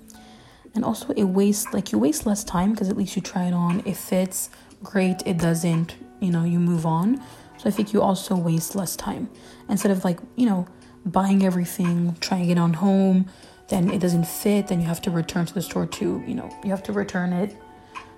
and 0.75 0.83
also 0.83 1.13
it 1.13 1.23
wastes 1.23 1.73
like 1.73 1.91
you 1.91 1.97
waste 1.97 2.25
less 2.25 2.43
time 2.43 2.71
because 2.71 2.89
at 2.89 2.97
least 2.97 3.15
you 3.15 3.21
try 3.21 3.45
it 3.45 3.53
on. 3.53 3.81
It 3.85 3.97
fits 3.97 4.49
great 4.83 5.25
it 5.25 5.38
doesn't 5.38 5.95
you 6.19 6.31
know 6.31 6.43
you 6.43 6.59
move 6.59 6.85
on. 6.85 7.17
So 7.57 7.69
i 7.69 7.71
think 7.71 7.93
you 7.93 8.01
also 8.01 8.35
waste 8.35 8.75
less 8.75 8.95
time. 8.95 9.29
Instead 9.69 9.91
of 9.91 10.03
like 10.03 10.19
you 10.35 10.45
know 10.45 10.67
buying 11.05 11.45
everything 11.45 12.15
trying 12.19 12.49
it 12.49 12.57
on 12.57 12.73
home 12.73 13.27
then 13.67 13.91
it 13.91 13.99
doesn't 13.99 14.25
fit 14.25 14.67
then 14.67 14.79
you 14.79 14.88
have 14.88 15.01
to 15.01 15.11
return 15.11 15.45
to 15.45 15.53
the 15.53 15.61
store 15.61 15.85
to 15.85 16.23
you 16.27 16.35
know 16.35 16.49
you 16.63 16.69
have 16.69 16.83
to 16.83 16.91
return 16.91 17.33
it. 17.33 17.55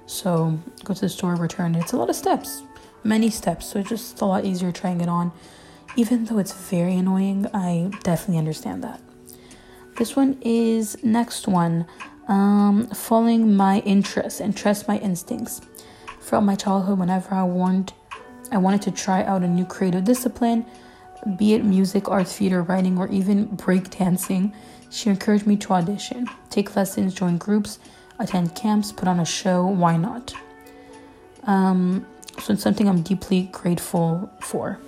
So 0.07 0.57
go 0.83 0.93
to 0.93 1.01
the 1.01 1.09
store 1.09 1.35
return 1.35 1.75
it. 1.75 1.81
It's 1.81 1.93
a 1.93 1.97
lot 1.97 2.09
of 2.09 2.15
steps. 2.15 2.63
Many 3.03 3.29
steps. 3.29 3.67
So 3.67 3.79
it's 3.79 3.89
just 3.89 4.21
a 4.21 4.25
lot 4.25 4.45
easier 4.45 4.71
trying 4.71 5.01
it 5.01 5.09
on. 5.09 5.31
Even 5.95 6.25
though 6.25 6.37
it's 6.37 6.53
very 6.53 6.95
annoying 6.95 7.47
i 7.53 7.89
definitely 8.03 8.37
understand 8.37 8.83
that. 8.83 9.01
This 9.97 10.15
one 10.15 10.37
is 10.41 10.95
next 11.03 11.47
one 11.47 11.87
um, 12.27 12.87
following 12.87 13.55
my 13.55 13.79
interests 13.79 14.39
and 14.39 14.55
trust 14.55 14.87
my 14.87 14.97
instincts. 14.99 15.61
Throughout 16.21 16.43
my 16.43 16.55
childhood, 16.55 16.99
whenever 16.99 17.33
I 17.33 17.43
wanted, 17.43 17.93
I 18.51 18.57
wanted 18.57 18.81
to 18.83 18.91
try 18.91 19.23
out 19.23 19.43
a 19.43 19.47
new 19.47 19.65
creative 19.65 20.03
discipline, 20.03 20.65
be 21.37 21.53
it 21.53 21.63
music, 21.63 22.09
art, 22.09 22.27
theater, 22.27 22.61
writing, 22.61 22.97
or 22.97 23.07
even 23.09 23.45
break 23.45 23.89
dancing, 23.89 24.53
she 24.89 25.09
encouraged 25.09 25.45
me 25.45 25.57
to 25.57 25.73
audition, 25.73 26.27
take 26.49 26.75
lessons, 26.75 27.13
join 27.13 27.37
groups, 27.37 27.79
attend 28.19 28.55
camps, 28.55 28.91
put 28.91 29.07
on 29.07 29.19
a 29.19 29.25
show. 29.25 29.65
Why 29.65 29.97
not? 29.97 30.33
Um, 31.43 32.05
so 32.39 32.53
it's 32.53 32.63
something 32.63 32.87
I'm 32.87 33.01
deeply 33.01 33.49
grateful 33.51 34.29
for. 34.39 34.79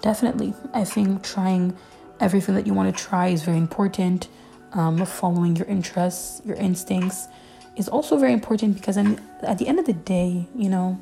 Definitely, 0.00 0.54
I 0.74 0.84
think 0.84 1.22
trying 1.22 1.76
everything 2.20 2.54
that 2.54 2.66
you 2.66 2.74
want 2.74 2.94
to 2.94 3.02
try 3.04 3.28
is 3.28 3.42
very 3.42 3.58
important 3.58 4.28
um, 4.74 5.04
following 5.04 5.56
your 5.56 5.66
interests, 5.66 6.42
your 6.44 6.56
instincts 6.56 7.28
is 7.76 7.88
also 7.88 8.18
very 8.18 8.32
important 8.32 8.74
because 8.74 8.96
at 8.96 9.58
the 9.58 9.66
end 9.66 9.78
of 9.78 9.86
the 9.86 9.92
day, 9.92 10.46
you 10.54 10.68
know, 10.68 10.98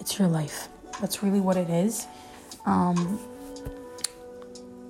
it's 0.00 0.18
your 0.18 0.28
life. 0.28 0.68
That's 1.00 1.22
really 1.22 1.40
what 1.40 1.56
it 1.56 1.70
is. 1.70 2.06
Um, 2.66 3.18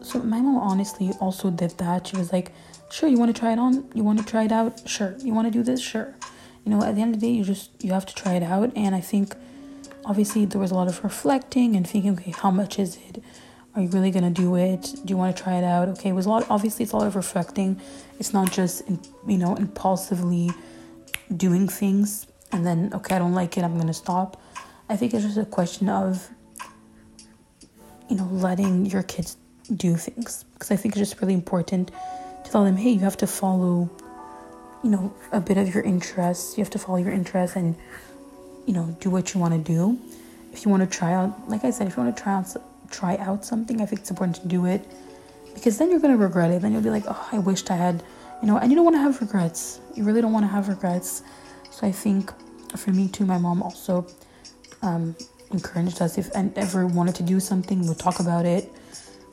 so 0.03 0.19
my 0.21 0.41
mom 0.41 0.59
honestly 0.59 1.11
also 1.21 1.51
did 1.51 1.71
that. 1.79 2.07
She 2.07 2.17
was 2.17 2.33
like, 2.33 2.53
"Sure, 2.91 3.09
you 3.09 3.19
want 3.19 3.35
to 3.35 3.39
try 3.39 3.53
it 3.53 3.59
on? 3.59 3.89
You 3.95 4.05
want 4.05 4.19
to 4.19 4.25
try 4.25 4.45
it 4.45 4.53
out? 4.53 4.89
Sure. 4.89 5.15
You 5.19 5.33
want 5.33 5.47
to 5.47 5.51
do 5.51 5.63
this? 5.63 5.81
Sure." 5.81 6.15
You 6.65 6.71
know, 6.73 6.83
at 6.83 6.95
the 6.95 7.03
end 7.03 7.15
of 7.15 7.21
the 7.21 7.27
day, 7.27 7.33
you 7.33 7.45
just 7.45 7.71
you 7.83 7.93
have 7.93 8.07
to 8.07 8.15
try 8.15 8.35
it 8.35 8.43
out. 8.43 8.73
And 8.77 8.95
I 8.95 9.01
think, 9.01 9.35
obviously, 10.05 10.45
there 10.45 10.61
was 10.61 10.71
a 10.71 10.75
lot 10.75 10.89
of 10.89 11.03
reflecting 11.03 11.77
and 11.77 11.89
thinking, 11.89 12.13
okay, 12.13 12.31
how 12.31 12.51
much 12.51 12.79
is 12.79 12.97
it? 13.09 13.23
Are 13.75 13.81
you 13.81 13.89
really 13.89 14.11
gonna 14.11 14.31
do 14.31 14.57
it? 14.57 14.83
Do 14.83 15.11
you 15.11 15.17
want 15.17 15.35
to 15.35 15.43
try 15.43 15.55
it 15.55 15.65
out? 15.65 15.89
Okay, 15.89 16.11
it 16.11 16.13
was 16.13 16.27
a 16.27 16.29
lot. 16.29 16.47
Obviously, 16.51 16.83
it's 16.83 16.93
a 16.93 16.97
lot 16.97 17.07
of 17.07 17.17
reflecting. 17.17 17.81
It's 18.19 18.33
not 18.35 18.53
just 18.53 18.83
you 19.27 19.39
know 19.39 19.55
impulsively 19.57 20.51
doing 21.35 21.69
things 21.69 22.27
and 22.53 22.67
then 22.67 22.91
okay, 22.95 23.17
I 23.17 23.19
don't 23.19 23.35
like 23.35 23.57
it. 23.57 23.65
I'm 23.65 23.79
gonna 23.79 23.95
stop. 23.95 24.41
I 24.89 24.97
think 24.97 25.15
it's 25.15 25.25
just 25.25 25.39
a 25.39 25.45
question 25.45 25.89
of 25.89 26.29
you 28.09 28.17
know 28.17 28.29
letting 28.31 28.87
your 28.87 29.03
kids 29.03 29.37
do 29.75 29.97
things 29.97 30.45
because 30.53 30.71
I 30.71 30.77
think 30.77 30.95
it's 30.95 31.11
just 31.11 31.21
really 31.21 31.35
important 31.35 31.91
to 32.45 32.51
tell 32.51 32.65
them, 32.65 32.77
hey, 32.77 32.91
you 32.91 33.01
have 33.01 33.17
to 33.19 33.27
follow 33.27 33.91
you 34.85 34.91
know 34.91 35.15
a 35.33 35.41
bit 35.41 35.57
of 35.57 35.75
your 35.75 35.83
interests. 35.83 36.59
You 36.59 36.65
have 36.65 36.71
to 36.71 36.79
follow 36.79 36.99
your 36.99 37.13
interests 37.13 37.57
and 37.57 37.75
you 38.67 38.75
know 38.75 38.97
do 39.01 39.09
what 39.09 39.33
you 39.33 39.41
want 39.41 39.55
to 39.55 39.73
do. 39.73 39.99
If 40.53 40.67
you 40.67 40.71
want 40.71 40.83
to 40.83 40.99
try 40.99 41.15
out, 41.15 41.49
like 41.49 41.65
I 41.65 41.71
said, 41.71 41.87
if 41.87 41.97
you 41.97 42.03
want 42.03 42.15
to 42.15 42.23
try 42.23 42.35
out 42.35 42.55
try 42.93 43.17
out 43.17 43.45
something, 43.45 43.81
I 43.81 43.87
think 43.87 44.01
it's 44.03 44.11
important 44.11 44.37
to 44.43 44.49
do 44.49 44.67
it 44.67 44.87
because 45.55 45.79
then 45.79 45.91
you're 45.91 46.01
going 46.01 46.17
to 46.17 46.23
regret 46.23 46.51
it. 46.51 46.63
Then 46.63 46.73
you'll 46.73 46.83
be 46.83 46.91
like, 46.91 47.05
oh, 47.09 47.29
I 47.33 47.39
wished 47.39 47.71
I 47.71 47.77
had, 47.77 48.03
you 48.41 48.47
know, 48.49 48.59
and 48.59 48.71
you 48.71 48.77
don't 48.77 48.85
want 48.85 48.97
to 48.97 49.01
have 49.01 49.21
regrets. 49.21 49.81
You 49.95 50.05
really 50.05 50.21
don't 50.21 50.33
want 50.33 50.45
to 50.45 50.49
have 50.49 50.69
regrets. 50.69 51.23
So 51.71 51.87
I 51.87 51.93
think 51.93 52.33
for 52.77 52.91
me 52.91 53.09
too, 53.09 53.27
my 53.27 53.39
mom 53.39 53.63
also 53.63 54.07
um, 54.83 55.17
encouraged 55.51 56.01
us 56.01 56.19
if 56.19 56.31
and 56.35 56.57
ever 56.57 56.87
wanted 56.87 57.15
to 57.17 57.23
do 57.23 57.41
something, 57.41 57.81
we 57.81 57.89
would 57.89 57.99
talk 57.99 58.21
about 58.21 58.47
it, 58.47 58.71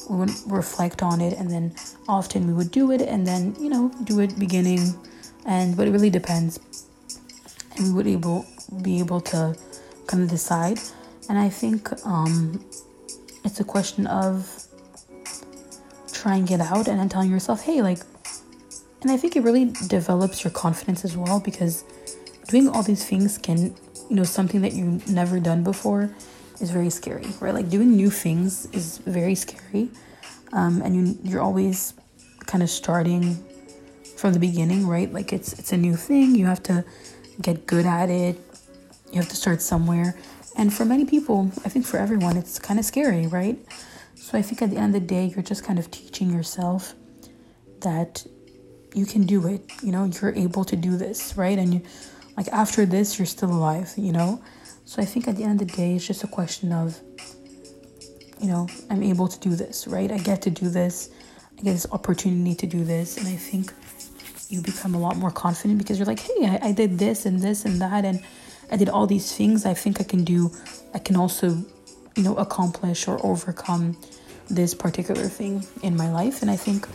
we 0.10 0.18
would 0.18 0.32
reflect 0.48 1.04
on 1.04 1.22
it, 1.22 1.34
and 1.38 1.50
then 1.50 1.74
often 2.08 2.48
we 2.48 2.54
would 2.54 2.72
do 2.72 2.92
it 2.92 3.02
and 3.02 3.26
then, 3.26 3.56
you 3.60 3.70
know, 3.70 3.92
do 4.04 4.20
it 4.20 4.38
beginning 4.40 4.96
and 5.46 5.76
but 5.76 5.88
it 5.88 5.92
really 5.92 6.10
depends. 6.10 6.60
And 7.76 7.88
we 7.88 7.94
would 7.94 8.08
able 8.08 8.46
be 8.82 9.00
able 9.00 9.22
to 9.22 9.56
kind 10.08 10.24
of 10.24 10.30
decide. 10.30 10.80
And 11.30 11.38
I 11.38 11.50
think 11.50 11.92
um, 12.06 12.64
it's 13.44 13.60
a 13.60 13.64
question 13.64 14.08
of 14.08 14.66
trying 16.12 16.48
it 16.50 16.60
out 16.60 16.88
and 16.88 17.00
then 17.00 17.10
telling 17.10 17.32
yourself, 17.32 17.62
hey, 17.64 17.82
like, 17.82 18.00
and 19.02 19.10
I 19.10 19.18
think 19.18 19.36
it 19.36 19.44
really 19.44 19.66
develops 19.88 20.44
your 20.44 20.52
confidence 20.52 21.06
as 21.06 21.16
well 21.16 21.40
because 21.40 21.86
doing 22.48 22.68
all 22.68 22.84
these 22.84 23.06
things 23.06 23.38
can, 23.38 23.74
you 24.10 24.16
know, 24.16 24.24
something 24.24 24.62
that 24.62 24.74
you've 24.74 25.08
never 25.10 25.40
done 25.40 25.64
before 25.64 26.14
is 26.60 26.72
very 26.72 26.90
scary, 26.90 27.28
right? 27.40 27.54
Like 27.54 27.70
doing 27.70 27.96
new 27.96 28.10
things 28.10 28.66
is 28.74 28.98
very 29.00 29.36
scary. 29.36 29.90
Um, 30.52 30.82
and 30.82 30.96
you, 30.96 31.18
you're 31.24 31.42
always 31.42 31.94
kind 32.46 32.64
of 32.64 32.70
starting 32.70 33.38
from 34.18 34.34
the 34.34 34.40
beginning, 34.40 34.86
right? 34.86 35.12
Like 35.12 35.32
it's 35.32 35.54
it's 35.54 35.72
a 35.72 35.78
new 35.78 35.96
thing. 35.96 36.36
You 36.36 36.48
have 36.48 36.62
to 36.64 36.84
get 37.42 37.66
good 37.66 37.86
at 37.86 38.10
it. 38.10 38.38
You 39.12 39.20
have 39.20 39.30
to 39.30 39.36
start 39.36 39.62
somewhere. 39.62 40.18
And 40.60 40.74
for 40.74 40.84
many 40.84 41.06
people, 41.06 41.50
I 41.64 41.70
think 41.70 41.86
for 41.86 41.96
everyone, 41.96 42.36
it's 42.36 42.60
kind 42.60 42.82
of 42.82 42.86
scary, 42.86 43.28
right? 43.28 43.58
So 44.16 44.38
I 44.38 44.42
think 44.42 44.62
at 44.62 44.70
the 44.70 44.76
end 44.76 44.94
of 44.94 45.02
the 45.02 45.08
day, 45.08 45.28
you're 45.28 45.42
just 45.42 45.64
kind 45.64 45.80
of 45.80 45.90
teaching 45.90 46.34
yourself 46.34 46.96
that 47.80 48.28
you 48.94 49.06
can 49.06 49.26
do 49.26 49.48
it. 49.48 49.72
You 49.82 49.94
know, 49.94 50.04
you're 50.04 50.36
able 50.36 50.66
to 50.66 50.76
do 50.76 50.98
this, 50.98 51.38
right? 51.38 51.58
And 51.58 51.76
you, 51.76 51.82
like 52.36 52.50
after 52.50 52.86
this, 52.86 53.18
you're 53.18 53.26
still 53.26 53.54
alive, 53.54 53.94
you 53.96 54.12
know? 54.12 54.44
So 54.84 55.02
I 55.02 55.06
think 55.06 55.30
at 55.30 55.38
the 55.38 55.44
end 55.44 55.62
of 55.62 55.68
the 55.70 55.74
day, 55.74 55.96
it's 55.96 56.06
just 56.06 56.26
a 56.26 56.28
question 56.28 56.74
of, 56.74 57.00
you 58.42 58.50
know, 58.50 58.68
I'm 58.90 59.02
able 59.02 59.30
to 59.30 59.40
do 59.40 59.56
this, 59.56 59.88
right? 59.88 60.12
I 60.12 60.18
get 60.18 60.42
to 60.42 60.50
do 60.50 60.68
this. 60.68 61.10
I 61.58 61.62
get 61.62 61.72
this 61.72 61.88
opportunity 61.90 62.54
to 62.56 62.68
do 62.68 62.84
this. 62.84 63.18
And 63.18 63.30
I 63.30 63.38
think 63.38 63.74
you 64.50 64.62
become 64.62 64.94
a 64.94 65.00
lot 65.00 65.16
more 65.16 65.32
confident 65.32 65.78
because 65.78 66.00
you're 66.00 66.06
like, 66.06 66.20
hey, 66.20 66.48
I, 66.48 66.60
I 66.64 66.72
did 66.74 67.00
this 67.00 67.26
and 67.26 67.40
this 67.40 67.64
and 67.64 67.80
that. 67.80 68.04
And 68.04 68.22
I 68.72 68.78
did 68.78 68.90
all 68.90 69.08
these 69.08 69.36
things, 69.36 69.66
I 69.66 69.74
think 69.74 70.00
I 70.00 70.04
can 70.04 70.24
do, 70.24 70.52
I 70.94 71.00
can 71.00 71.16
also, 71.16 71.48
you 72.16 72.24
know, 72.24 72.36
accomplish 72.36 73.08
or 73.08 73.24
overcome 73.26 73.98
this 74.50 74.74
particular 74.74 75.26
thing 75.26 75.66
in 75.84 75.96
my 75.96 76.12
life. 76.12 76.42
And 76.42 76.52
I 76.52 76.56
think 76.56 76.88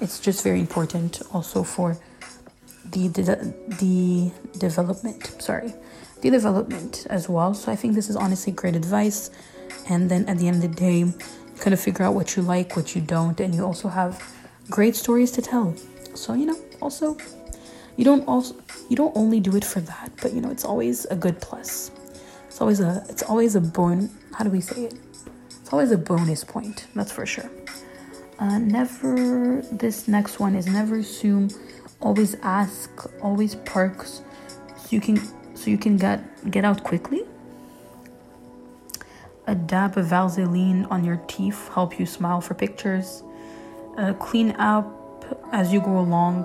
it's 0.00 0.20
just 0.20 0.42
very 0.42 0.60
important 0.60 1.22
also 1.32 1.62
for 1.62 1.98
the, 2.84 3.08
the, 3.08 3.54
the 3.80 4.58
development, 4.58 5.42
sorry, 5.42 5.72
the 6.20 6.30
development 6.30 7.06
as 7.10 7.28
well. 7.28 7.54
So 7.54 7.72
I 7.72 7.76
think 7.76 7.94
this 7.94 8.08
is 8.08 8.16
honestly 8.16 8.52
great 8.52 8.76
advice. 8.76 9.30
And 9.88 10.10
then 10.10 10.28
at 10.28 10.38
the 10.38 10.48
end 10.48 10.62
of 10.64 10.70
the 10.70 10.76
day, 10.76 11.12
kind 11.60 11.72
of 11.72 11.80
figure 11.80 12.04
out 12.04 12.14
what 12.14 12.36
you 12.36 12.42
like, 12.42 12.76
what 12.76 12.94
you 12.94 13.00
don't, 13.00 13.40
and 13.40 13.54
you 13.54 13.64
also 13.64 13.88
have 13.88 14.22
great 14.70 14.96
stories 14.96 15.30
to 15.32 15.42
tell. 15.42 15.74
So, 16.14 16.34
you 16.34 16.46
know, 16.46 16.58
also 16.80 17.16
you 17.96 18.04
don't 18.04 18.26
also 18.28 18.54
you 18.88 18.96
don't 18.96 19.16
only 19.16 19.40
do 19.40 19.56
it 19.56 19.64
for 19.64 19.80
that, 19.80 20.12
but 20.22 20.32
you 20.32 20.40
know, 20.40 20.50
it's 20.50 20.64
always 20.64 21.04
a 21.06 21.16
good 21.16 21.40
plus. 21.40 21.90
It's 22.46 22.60
always 22.60 22.80
a 22.80 23.04
it's 23.08 23.22
always 23.22 23.54
a 23.54 23.60
bon 23.60 24.10
how 24.34 24.44
do 24.44 24.50
we 24.50 24.60
say 24.60 24.84
it? 24.84 24.94
It's 25.48 25.72
always 25.72 25.90
a 25.90 25.98
bonus 25.98 26.44
point, 26.44 26.86
that's 26.94 27.10
for 27.10 27.26
sure. 27.26 27.50
Uh, 28.38 28.58
never 28.58 29.62
this 29.72 30.08
next 30.08 30.38
one 30.38 30.54
is 30.54 30.66
never 30.66 30.96
assume, 30.96 31.48
always 32.00 32.36
ask, 32.42 32.90
always 33.22 33.54
parks 33.54 34.22
so 34.76 34.88
you 34.90 35.00
can 35.00 35.16
so 35.56 35.70
you 35.70 35.78
can 35.78 35.96
get 35.96 36.50
get 36.50 36.64
out 36.64 36.84
quickly. 36.84 37.24
A 39.46 39.54
dab 39.54 39.96
of 39.96 40.06
Vaseline 40.06 40.84
on 40.86 41.04
your 41.04 41.16
teeth 41.28 41.68
help 41.68 41.98
you 41.98 42.04
smile 42.04 42.40
for 42.40 42.54
pictures. 42.54 43.22
Uh, 43.96 44.12
clean 44.14 44.50
up 44.52 44.92
as 45.52 45.72
you 45.72 45.80
go 45.80 45.98
along. 45.98 46.44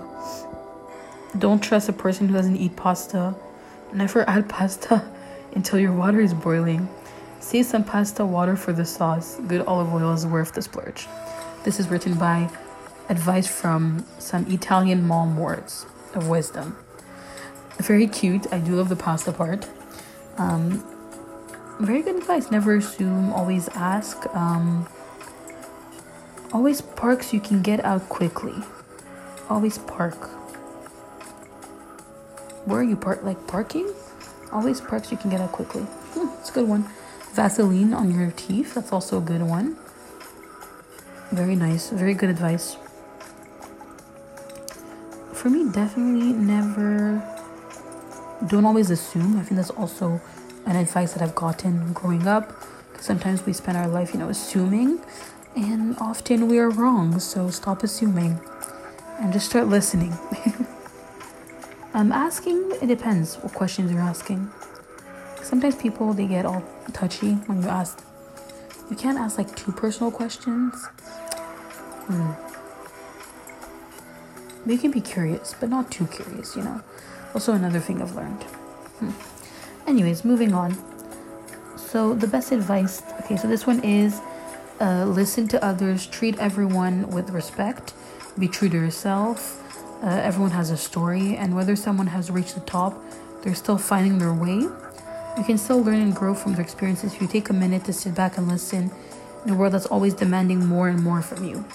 Don't 1.37 1.61
trust 1.61 1.87
a 1.87 1.93
person 1.93 2.27
who 2.27 2.33
doesn't 2.33 2.57
eat 2.57 2.75
pasta. 2.75 3.35
Never 3.93 4.27
add 4.29 4.49
pasta 4.49 5.09
until 5.55 5.79
your 5.79 5.93
water 5.93 6.19
is 6.19 6.33
boiling. 6.33 6.89
Save 7.39 7.65
some 7.65 7.83
pasta 7.83 8.25
water 8.25 8.55
for 8.55 8.73
the 8.73 8.85
sauce. 8.85 9.39
Good 9.47 9.65
olive 9.65 9.93
oil 9.93 10.13
is 10.13 10.27
worth 10.27 10.53
the 10.53 10.61
splurge. 10.61 11.07
This 11.63 11.79
is 11.79 11.89
written 11.89 12.15
by 12.15 12.49
advice 13.09 13.47
from 13.47 14.05
some 14.19 14.45
Italian 14.47 15.07
mom 15.07 15.37
words 15.37 15.85
of 16.13 16.27
wisdom. 16.27 16.77
Very 17.77 18.07
cute. 18.07 18.51
I 18.51 18.59
do 18.59 18.75
love 18.75 18.89
the 18.89 18.95
pasta 18.95 19.31
part. 19.31 19.67
Um, 20.37 20.83
very 21.79 22.01
good 22.03 22.17
advice. 22.17 22.51
Never 22.51 22.75
assume, 22.75 23.33
always 23.33 23.69
ask. 23.69 24.25
Um, 24.35 24.87
always 26.51 26.81
park 26.81 27.23
so 27.23 27.33
you 27.33 27.41
can 27.41 27.61
get 27.61 27.83
out 27.83 28.07
quickly. 28.09 28.55
Always 29.49 29.77
park. 29.77 30.29
Where 32.65 32.79
are 32.79 32.83
you 32.83 32.95
park? 32.95 33.23
Like 33.23 33.47
parking? 33.47 33.91
Always 34.51 34.81
park 34.81 35.05
so 35.05 35.11
you 35.11 35.17
can 35.17 35.29
get 35.29 35.41
out 35.41 35.51
quickly. 35.51 35.81
Hmm, 35.81 36.27
it's 36.39 36.49
a 36.49 36.53
good 36.53 36.67
one. 36.67 36.87
Vaseline 37.33 37.93
on 37.93 38.13
your 38.13 38.31
teeth. 38.31 38.75
That's 38.75 38.91
also 38.91 39.17
a 39.17 39.21
good 39.21 39.41
one. 39.41 39.77
Very 41.31 41.55
nice. 41.55 41.89
Very 41.89 42.13
good 42.13 42.29
advice. 42.29 42.75
For 45.33 45.49
me, 45.49 45.71
definitely 45.71 46.33
never. 46.33 47.23
Don't 48.47 48.65
always 48.65 48.91
assume. 48.91 49.39
I 49.39 49.43
think 49.43 49.55
that's 49.55 49.69
also 49.71 50.21
an 50.65 50.75
advice 50.75 51.13
that 51.13 51.23
I've 51.23 51.35
gotten 51.35 51.93
growing 51.93 52.27
up. 52.27 52.51
Sometimes 52.99 53.45
we 53.45 53.53
spend 53.53 53.77
our 53.77 53.87
life, 53.87 54.13
you 54.13 54.19
know, 54.19 54.29
assuming, 54.29 54.99
and 55.55 55.97
often 55.99 56.47
we 56.47 56.59
are 56.59 56.69
wrong. 56.69 57.19
So 57.19 57.49
stop 57.49 57.81
assuming 57.81 58.39
and 59.19 59.33
just 59.33 59.49
start 59.49 59.67
listening. 59.67 60.15
I'm 61.93 62.11
asking, 62.11 62.71
it 62.81 62.87
depends 62.87 63.35
what 63.35 63.53
questions 63.53 63.91
you're 63.91 64.01
asking. 64.01 64.49
Sometimes 65.41 65.75
people 65.75 66.13
they 66.13 66.25
get 66.25 66.45
all 66.45 66.63
touchy 66.93 67.33
when 67.47 67.61
you 67.61 67.67
ask. 67.67 68.01
You 68.89 68.95
can't 68.95 69.17
ask 69.17 69.37
like 69.37 69.55
too 69.55 69.71
personal 69.71 70.11
questions. 70.11 70.85
Hmm. 72.07 72.31
Can 74.77 74.91
be 74.91 75.01
curious, 75.01 75.53
but 75.59 75.69
not 75.69 75.91
too 75.91 76.07
curious, 76.07 76.55
you 76.55 76.63
know. 76.63 76.81
Also, 77.33 77.53
another 77.53 77.79
thing 77.79 78.01
I've 78.01 78.15
learned. 78.15 78.43
Hmm. 78.99 79.11
Anyways, 79.87 80.23
moving 80.23 80.53
on. 80.53 80.77
So, 81.75 82.13
the 82.13 82.27
best 82.27 82.51
advice 82.51 83.03
okay, 83.21 83.37
so 83.37 83.47
this 83.47 83.67
one 83.67 83.83
is 83.83 84.21
uh, 84.79 85.05
listen 85.05 85.47
to 85.49 85.63
others, 85.63 86.07
treat 86.07 86.39
everyone 86.39 87.07
with 87.09 87.29
respect, 87.29 87.93
be 88.39 88.47
true 88.47 88.69
to 88.69 88.77
yourself. 88.77 89.57
Uh, 90.03 90.07
everyone 90.07 90.51
has 90.51 90.71
a 90.71 90.77
story, 90.77 91.35
and 91.37 91.55
whether 91.55 91.75
someone 91.75 92.07
has 92.07 92.31
reached 92.31 92.55
the 92.55 92.61
top, 92.61 93.01
they're 93.43 93.55
still 93.55 93.77
finding 93.77 94.17
their 94.17 94.33
way. 94.33 94.57
You 95.37 95.43
can 95.45 95.57
still 95.57 95.81
learn 95.81 96.01
and 96.01 96.15
grow 96.15 96.33
from 96.33 96.53
their 96.53 96.61
experiences 96.61 97.13
if 97.13 97.21
you 97.21 97.27
take 97.27 97.49
a 97.49 97.53
minute 97.53 97.85
to 97.85 97.93
sit 97.93 98.15
back 98.15 98.37
and 98.37 98.47
listen 98.47 98.91
in 99.45 99.51
a 99.51 99.55
world 99.55 99.73
that's 99.73 99.85
always 99.85 100.13
demanding 100.13 100.65
more 100.65 100.89
and 100.89 101.03
more 101.03 101.21
from 101.21 101.45
you. 101.45 101.65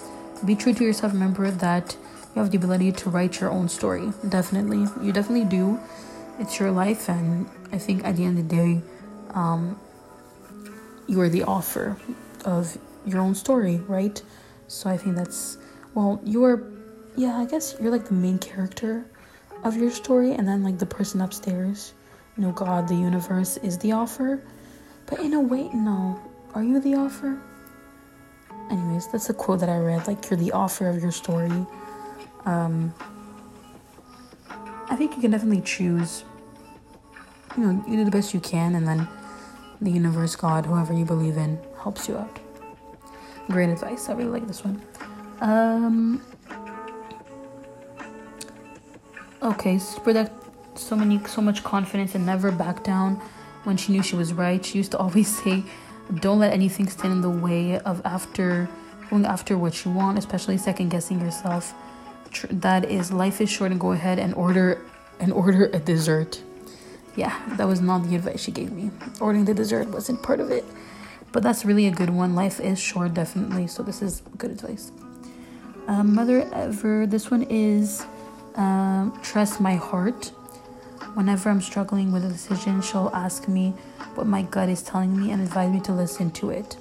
Be 0.44 0.54
true 0.54 0.74
to 0.74 0.84
yourself. 0.84 1.12
Remember 1.12 1.50
that 1.50 1.96
you 2.34 2.42
have 2.42 2.50
the 2.50 2.58
ability 2.58 2.92
to 2.92 3.10
write 3.10 3.40
your 3.40 3.50
own 3.50 3.68
story. 3.68 4.12
Definitely. 4.28 4.86
You 5.02 5.12
definitely 5.12 5.48
do. 5.48 5.80
It's 6.38 6.60
your 6.60 6.70
life, 6.70 7.08
and 7.08 7.48
I 7.72 7.78
think 7.78 8.04
at 8.04 8.16
the 8.16 8.24
end 8.24 8.38
of 8.38 8.48
the 8.48 8.56
day, 8.56 8.82
um, 9.30 9.80
you 11.06 11.20
are 11.20 11.28
the 11.28 11.44
author 11.44 11.96
of 12.44 12.76
your 13.06 13.20
own 13.20 13.34
story, 13.34 13.76
right? 13.88 14.20
So 14.68 14.90
I 14.90 14.96
think 14.96 15.16
that's 15.16 15.56
well, 15.96 16.20
you're, 16.24 16.62
yeah, 17.16 17.38
I 17.38 17.44
guess 17.46 17.76
you're 17.80 17.90
like 17.90 18.06
the 18.06 18.14
main 18.14 18.38
character 18.38 19.04
of 19.64 19.76
your 19.76 19.90
story, 19.90 20.32
and 20.32 20.46
then 20.46 20.62
like 20.62 20.78
the 20.78 20.86
person 20.86 21.20
upstairs, 21.20 21.94
you 22.36 22.42
know, 22.42 22.52
God, 22.52 22.86
the 22.88 22.94
universe 22.94 23.56
is 23.58 23.78
the 23.78 23.92
author. 23.92 24.42
But 25.06 25.20
in 25.20 25.34
a 25.34 25.40
way, 25.40 25.70
no. 25.72 26.20
Are 26.54 26.62
you 26.62 26.80
the 26.80 26.94
author? 26.94 27.40
Anyways, 28.70 29.08
that's 29.08 29.30
a 29.30 29.34
quote 29.34 29.60
that 29.60 29.68
I 29.68 29.78
read. 29.78 30.06
Like, 30.06 30.28
you're 30.28 30.38
the 30.38 30.52
author 30.52 30.88
of 30.88 31.00
your 31.00 31.12
story. 31.12 31.66
Um, 32.44 32.92
I 34.88 34.96
think 34.96 35.14
you 35.14 35.22
can 35.22 35.30
definitely 35.30 35.62
choose. 35.62 36.24
You 37.56 37.64
know, 37.64 37.84
you 37.86 37.96
do 37.96 38.04
the 38.04 38.10
best 38.10 38.34
you 38.34 38.40
can, 38.40 38.74
and 38.74 38.86
then 38.86 39.08
the 39.80 39.90
universe, 39.90 40.34
God, 40.36 40.66
whoever 40.66 40.92
you 40.92 41.04
believe 41.04 41.36
in, 41.36 41.58
helps 41.82 42.08
you 42.08 42.16
out. 42.16 42.38
Great 43.48 43.70
advice. 43.70 44.08
I 44.08 44.14
really 44.14 44.30
like 44.30 44.46
this 44.46 44.64
one. 44.64 44.82
Um. 45.40 46.22
Okay, 49.42 49.78
Super 49.78 50.30
so 50.76 50.96
many, 50.96 51.22
so 51.26 51.40
much 51.40 51.62
confidence 51.62 52.14
and 52.14 52.24
never 52.24 52.50
back 52.50 52.82
down 52.84 53.20
when 53.64 53.76
she 53.76 53.92
knew 53.92 54.02
she 54.02 54.16
was 54.16 54.32
right. 54.32 54.64
She 54.64 54.78
used 54.78 54.92
to 54.92 54.98
always 54.98 55.28
say, 55.42 55.62
"Don't 56.20 56.38
let 56.38 56.52
anything 56.52 56.88
stand 56.88 57.12
in 57.12 57.20
the 57.20 57.30
way 57.30 57.78
of 57.80 58.00
after 58.04 58.68
going 59.10 59.26
after 59.26 59.58
what 59.58 59.84
you 59.84 59.90
want, 59.90 60.18
especially 60.18 60.56
second 60.56 60.88
guessing 60.88 61.20
yourself." 61.20 61.74
That 62.50 62.90
is, 62.90 63.12
life 63.12 63.40
is 63.40 63.50
short, 63.50 63.70
and 63.72 63.80
go 63.80 63.92
ahead 63.92 64.18
and 64.18 64.34
order 64.34 64.82
and 65.20 65.32
order 65.32 65.66
a 65.72 65.78
dessert. 65.78 66.42
Yeah, 67.14 67.34
that 67.56 67.66
was 67.66 67.80
not 67.80 68.08
the 68.08 68.16
advice 68.16 68.42
she 68.42 68.52
gave 68.52 68.72
me. 68.72 68.90
Ordering 69.20 69.44
the 69.44 69.54
dessert 69.54 69.88
wasn't 69.88 70.22
part 70.22 70.40
of 70.40 70.50
it, 70.50 70.64
but 71.32 71.42
that's 71.42 71.64
really 71.64 71.86
a 71.86 71.90
good 71.90 72.10
one. 72.10 72.34
Life 72.34 72.60
is 72.60 72.78
short, 72.78 73.14
definitely. 73.14 73.66
So 73.66 73.82
this 73.82 74.02
is 74.02 74.22
good 74.36 74.50
advice. 74.50 74.92
Um, 75.88 76.14
mother 76.14 76.48
ever. 76.52 77.06
This 77.06 77.30
one 77.30 77.44
is 77.44 78.04
um, 78.56 79.18
trust 79.22 79.60
my 79.60 79.76
heart. 79.76 80.32
Whenever 81.14 81.48
I'm 81.48 81.60
struggling 81.60 82.12
with 82.12 82.24
a 82.24 82.28
decision, 82.28 82.82
she'll 82.82 83.10
ask 83.14 83.48
me 83.48 83.70
what 84.14 84.26
my 84.26 84.42
gut 84.42 84.68
is 84.68 84.82
telling 84.82 85.16
me 85.18 85.30
and 85.30 85.42
advise 85.42 85.70
me 85.70 85.80
to 85.80 85.92
listen 85.92 86.30
to 86.32 86.50
it. 86.50 86.76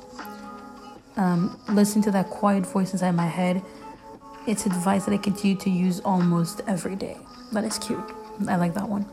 Um, 1.17 1.59
listen 1.69 2.01
to 2.03 2.11
that 2.11 2.29
quiet 2.29 2.65
voice 2.65 2.91
inside 2.91 3.11
my 3.11 3.27
head. 3.27 3.61
It's 4.47 4.65
advice 4.65 5.05
that 5.05 5.13
I 5.13 5.17
continue 5.17 5.55
to 5.57 5.69
use 5.69 5.99
almost 6.01 6.61
every 6.67 6.95
day. 6.95 7.17
That 7.51 7.63
is 7.63 7.79
cute. 7.79 8.03
I 8.47 8.57
like 8.57 8.73
that 8.73 8.87
one. 8.87 9.05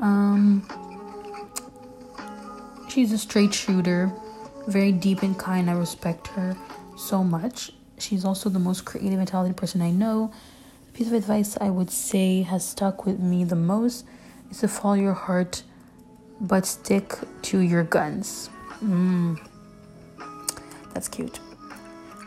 Um, 0.00 0.66
she's 2.88 3.12
a 3.12 3.18
straight 3.18 3.54
shooter, 3.54 4.12
very 4.66 4.92
deep 4.92 5.22
and 5.22 5.38
kind. 5.38 5.70
I 5.70 5.74
respect 5.74 6.28
her 6.28 6.56
so 6.96 7.22
much. 7.22 7.70
She's 7.98 8.24
also 8.24 8.50
the 8.50 8.58
most 8.58 8.84
creative 8.84 9.18
and 9.18 9.28
talented 9.28 9.56
person 9.56 9.80
I 9.80 9.90
know. 9.90 10.32
Piece 10.94 11.08
of 11.08 11.14
advice 11.14 11.58
I 11.60 11.70
would 11.70 11.90
say 11.90 12.42
has 12.42 12.64
stuck 12.64 13.04
with 13.04 13.18
me 13.18 13.42
the 13.42 13.56
most 13.56 14.06
is 14.48 14.58
to 14.58 14.68
follow 14.68 14.94
your 14.94 15.12
heart, 15.12 15.64
but 16.40 16.64
stick 16.64 17.14
to 17.42 17.58
your 17.58 17.82
guns. 17.82 18.48
Mm. 18.80 19.44
That's 20.92 21.08
cute. 21.08 21.40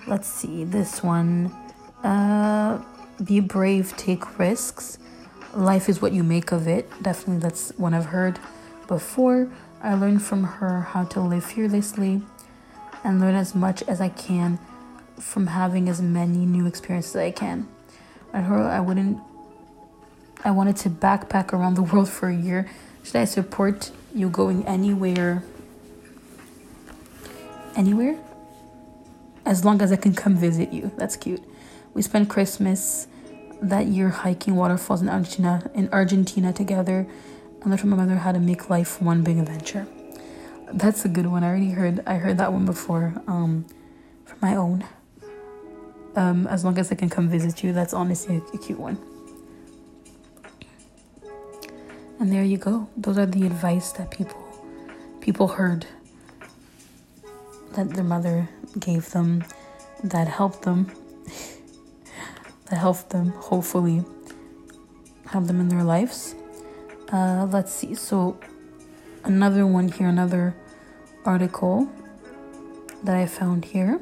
Let's 0.05 0.27
see 0.27 0.65
this 0.65 1.01
one. 1.01 1.55
Uh, 2.03 2.83
be 3.23 3.39
brave, 3.39 3.95
take 3.95 4.37
risks. 4.37 4.97
Life 5.53 5.87
is 5.87 6.01
what 6.01 6.11
you 6.11 6.21
make 6.21 6.51
of 6.51 6.67
it. 6.67 6.91
Definitely, 7.01 7.41
that's 7.41 7.71
one 7.77 7.93
I've 7.93 8.07
heard 8.07 8.37
before. 8.89 9.49
I 9.81 9.93
learned 9.93 10.21
from 10.21 10.43
her 10.43 10.81
how 10.81 11.05
to 11.05 11.21
live 11.21 11.45
fearlessly 11.45 12.21
and 13.05 13.21
learn 13.21 13.35
as 13.35 13.55
much 13.55 13.81
as 13.83 14.01
I 14.01 14.09
can 14.09 14.59
from 15.17 15.47
having 15.47 15.87
as 15.87 16.01
many 16.01 16.45
new 16.45 16.67
experiences 16.67 17.15
as 17.15 17.21
I 17.21 17.31
can. 17.31 17.69
I 18.33 18.41
heard 18.41 18.65
I 18.65 18.79
wouldn't. 18.79 19.19
I 20.43 20.51
wanted 20.51 20.77
to 20.77 20.89
backpack 20.89 21.53
around 21.53 21.75
the 21.75 21.81
world 21.81 22.09
for 22.09 22.29
a 22.29 22.35
year. 22.35 22.69
Should 23.03 23.15
I 23.15 23.25
support 23.25 23.91
you 24.13 24.29
going 24.29 24.65
anywhere? 24.67 25.43
Anywhere? 27.75 28.17
As 29.45 29.63
long 29.63 29.81
as 29.81 29.91
I 29.91 29.95
can 29.95 30.13
come 30.13 30.35
visit 30.35 30.73
you. 30.73 30.91
That's 30.97 31.15
cute. 31.15 31.43
We 31.93 32.01
spent 32.01 32.29
Christmas 32.29 33.07
that 33.61 33.87
year 33.87 34.09
hiking 34.09 34.55
waterfalls 34.55 35.01
in 35.01 35.09
Argentina 35.09 35.71
in 35.73 35.89
Argentina 35.91 36.53
together 36.53 37.07
and 37.61 37.65
learned 37.65 37.79
from 37.79 37.89
my 37.89 37.97
mother 37.97 38.15
how 38.15 38.31
to 38.31 38.39
make 38.39 38.69
life 38.69 39.01
one 39.01 39.23
big 39.23 39.37
adventure. 39.37 39.87
That's 40.71 41.05
a 41.05 41.09
good 41.09 41.27
one. 41.27 41.43
I 41.43 41.47
already 41.47 41.71
heard 41.71 42.03
I 42.05 42.15
heard 42.15 42.37
that 42.37 42.53
one 42.53 42.65
before. 42.65 43.13
Um, 43.27 43.65
from 44.25 44.39
my 44.41 44.55
own. 44.55 44.85
Um, 46.17 46.47
as 46.47 46.65
long 46.65 46.79
as 46.79 46.91
I 46.91 46.95
can 46.95 47.11
come 47.11 47.29
visit 47.29 47.63
you, 47.63 47.73
that's 47.73 47.93
honestly 47.93 48.37
a, 48.37 48.55
a 48.55 48.57
cute 48.57 48.79
one. 48.79 48.97
And 52.19 52.31
there 52.33 52.43
you 52.43 52.57
go. 52.57 52.89
Those 52.97 53.19
are 53.19 53.27
the 53.27 53.45
advice 53.45 53.91
that 53.93 54.09
people 54.09 54.43
people 55.21 55.47
heard 55.47 55.85
that 57.73 57.91
their 57.91 58.03
mother 58.03 58.49
gave 58.79 59.11
them 59.11 59.43
that 60.03 60.27
helped 60.27 60.63
them 60.63 60.91
that 62.65 62.77
helped 62.77 63.11
them 63.11 63.29
hopefully 63.33 64.03
have 65.27 65.45
them 65.45 65.59
in 65.59 65.67
their 65.69 65.83
lives. 65.83 66.33
Uh, 67.13 67.47
let's 67.51 67.71
see. 67.71 67.93
So 67.93 68.39
another 69.23 69.67
one 69.67 69.89
here, 69.89 70.07
another 70.07 70.55
article 71.25 71.87
that 73.03 73.15
I 73.15 73.27
found 73.27 73.65
here. 73.65 73.99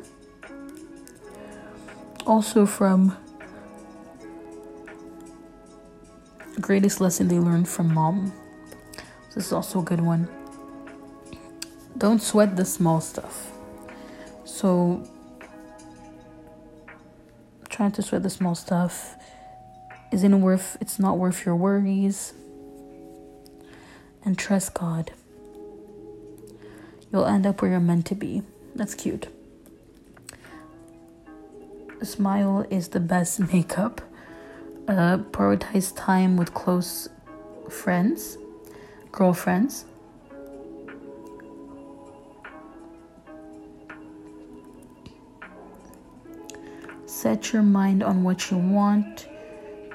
Also 2.25 2.65
from 2.65 3.15
Greatest 6.59 6.99
Lesson 6.99 7.27
They 7.27 7.37
Learned 7.37 7.67
from 7.67 7.93
Mom. 7.93 8.33
This 9.35 9.47
is 9.47 9.53
also 9.53 9.81
a 9.81 9.83
good 9.83 10.01
one. 10.01 10.27
Don't 11.97 12.21
sweat 12.21 12.55
the 12.55 12.65
small 12.65 12.99
stuff. 12.99 13.51
So, 14.43 15.07
trying 17.69 17.91
to 17.91 18.01
sweat 18.01 18.23
the 18.23 18.29
small 18.29 18.55
stuff 18.55 19.15
isn't 20.11 20.41
worth, 20.41 20.77
it's 20.81 20.97
not 20.97 21.17
worth 21.17 21.45
your 21.45 21.55
worries. 21.55 22.33
And 24.23 24.37
trust 24.37 24.73
God. 24.73 25.11
You'll 27.11 27.25
end 27.25 27.45
up 27.45 27.61
where 27.61 27.71
you're 27.71 27.79
meant 27.79 28.07
to 28.07 28.15
be. 28.15 28.41
That's 28.73 28.95
cute. 28.95 29.27
Smile 32.03 32.65
is 32.69 32.89
the 32.89 32.99
best 32.99 33.39
makeup. 33.53 34.01
Uh, 34.87 35.17
prioritize 35.31 35.95
time 35.95 36.37
with 36.37 36.53
close 36.53 37.09
friends, 37.69 38.37
girlfriends. 39.11 39.85
Set 47.05 47.53
your 47.53 47.63
mind 47.63 48.03
on 48.03 48.23
what 48.23 48.51
you 48.51 48.57
want. 48.57 49.27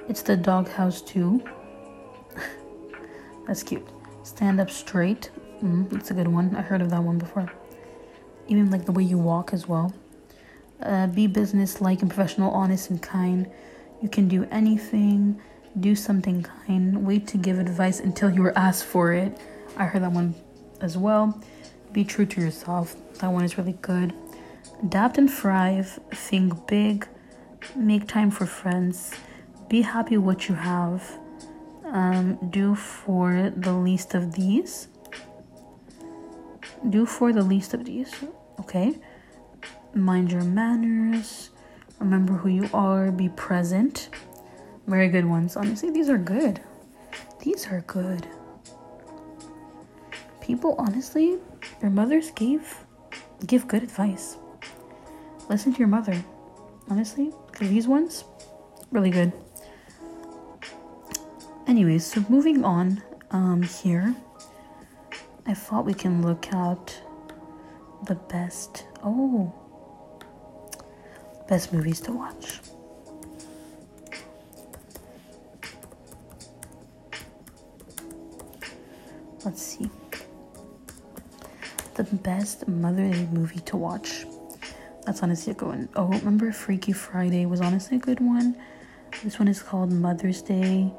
It's 0.08 0.22
the 0.22 0.36
doghouse 0.36 1.00
too. 1.00 1.42
That's 3.46 3.62
cute. 3.62 3.86
Stand 4.24 4.60
up 4.60 4.70
straight. 4.70 5.30
Mm, 5.62 5.90
that's 5.90 6.10
a 6.10 6.14
good 6.14 6.28
one. 6.28 6.56
I 6.56 6.62
heard 6.62 6.80
of 6.80 6.90
that 6.90 7.02
one 7.02 7.18
before. 7.18 7.50
Even 8.48 8.70
like 8.70 8.86
the 8.86 8.92
way 8.92 9.02
you 9.02 9.18
walk 9.18 9.52
as 9.52 9.68
well. 9.68 9.92
Uh, 10.82 11.06
be 11.08 11.26
business 11.26 11.80
like 11.80 12.02
and 12.02 12.10
professional, 12.10 12.50
honest 12.52 12.90
and 12.90 13.02
kind. 13.02 13.50
You 14.02 14.08
can 14.08 14.28
do 14.28 14.46
anything. 14.50 15.40
Do 15.78 15.94
something 15.94 16.42
kind. 16.42 17.06
Wait 17.06 17.26
to 17.28 17.38
give 17.38 17.58
advice 17.58 18.00
until 18.00 18.30
you 18.30 18.44
are 18.44 18.58
asked 18.58 18.84
for 18.84 19.12
it. 19.12 19.38
I 19.76 19.84
heard 19.84 20.02
that 20.02 20.12
one 20.12 20.34
as 20.80 20.96
well. 20.96 21.40
Be 21.92 22.04
true 22.04 22.26
to 22.26 22.40
yourself. 22.40 22.96
That 23.18 23.28
one 23.28 23.44
is 23.44 23.56
really 23.58 23.78
good. 23.82 24.12
Adapt 24.82 25.18
and 25.18 25.30
thrive. 25.30 25.98
Think 26.12 26.66
big. 26.66 27.06
Make 27.76 28.08
time 28.08 28.30
for 28.30 28.46
friends. 28.46 29.12
Be 29.68 29.82
happy 29.82 30.16
with 30.16 30.26
what 30.26 30.48
you 30.48 30.54
have. 30.54 31.18
Um, 31.84 32.38
do 32.50 32.74
for 32.74 33.52
the 33.54 33.72
least 33.72 34.14
of 34.14 34.32
these. 34.32 34.88
Do 36.88 37.04
for 37.06 37.32
the 37.32 37.42
least 37.42 37.74
of 37.74 37.84
these. 37.84 38.12
Okay. 38.60 38.96
Mind 39.94 40.30
your 40.30 40.44
manners. 40.44 41.50
Remember 41.98 42.34
who 42.34 42.48
you 42.48 42.68
are. 42.72 43.10
Be 43.10 43.28
present. 43.30 44.08
Very 44.86 45.08
good 45.08 45.24
ones. 45.24 45.56
Honestly, 45.56 45.90
these 45.90 46.08
are 46.08 46.18
good. 46.18 46.60
These 47.40 47.66
are 47.68 47.82
good. 47.86 48.26
People, 50.40 50.74
honestly, 50.78 51.38
your 51.80 51.90
mothers 51.90 52.30
gave 52.32 52.84
give 53.46 53.66
good 53.68 53.82
advice. 53.82 54.36
Listen 55.48 55.72
to 55.72 55.78
your 55.78 55.88
mother. 55.88 56.22
Honestly, 56.88 57.32
these 57.58 57.86
ones, 57.88 58.24
really 58.90 59.10
good. 59.10 59.32
Anyways, 61.66 62.04
so 62.04 62.24
moving 62.28 62.64
on 62.64 63.02
um, 63.30 63.62
here, 63.62 64.14
I 65.46 65.54
thought 65.54 65.84
we 65.84 65.94
can 65.94 66.22
look 66.22 66.52
out 66.52 67.00
the 68.06 68.16
best. 68.16 68.86
Oh, 69.04 69.52
best 71.50 71.72
movies 71.72 72.00
to 72.00 72.12
watch. 72.12 72.60
Let's 79.44 79.60
see. 79.60 79.90
The 81.96 82.04
best 82.04 82.68
motherly 82.68 83.26
movie 83.32 83.58
to 83.60 83.76
watch. 83.76 84.26
That's 85.04 85.24
honestly 85.24 85.50
a 85.50 85.56
good 85.56 85.66
one. 85.66 85.88
Oh, 85.96 86.06
remember 86.06 86.52
Freaky 86.52 86.92
Friday 86.92 87.46
was 87.46 87.60
honestly 87.60 87.96
a 87.96 88.00
good 88.00 88.20
one. 88.20 88.56
This 89.24 89.40
one 89.40 89.48
is 89.48 89.60
called 89.60 89.90
Mother's 89.90 90.42
Day. 90.42 90.92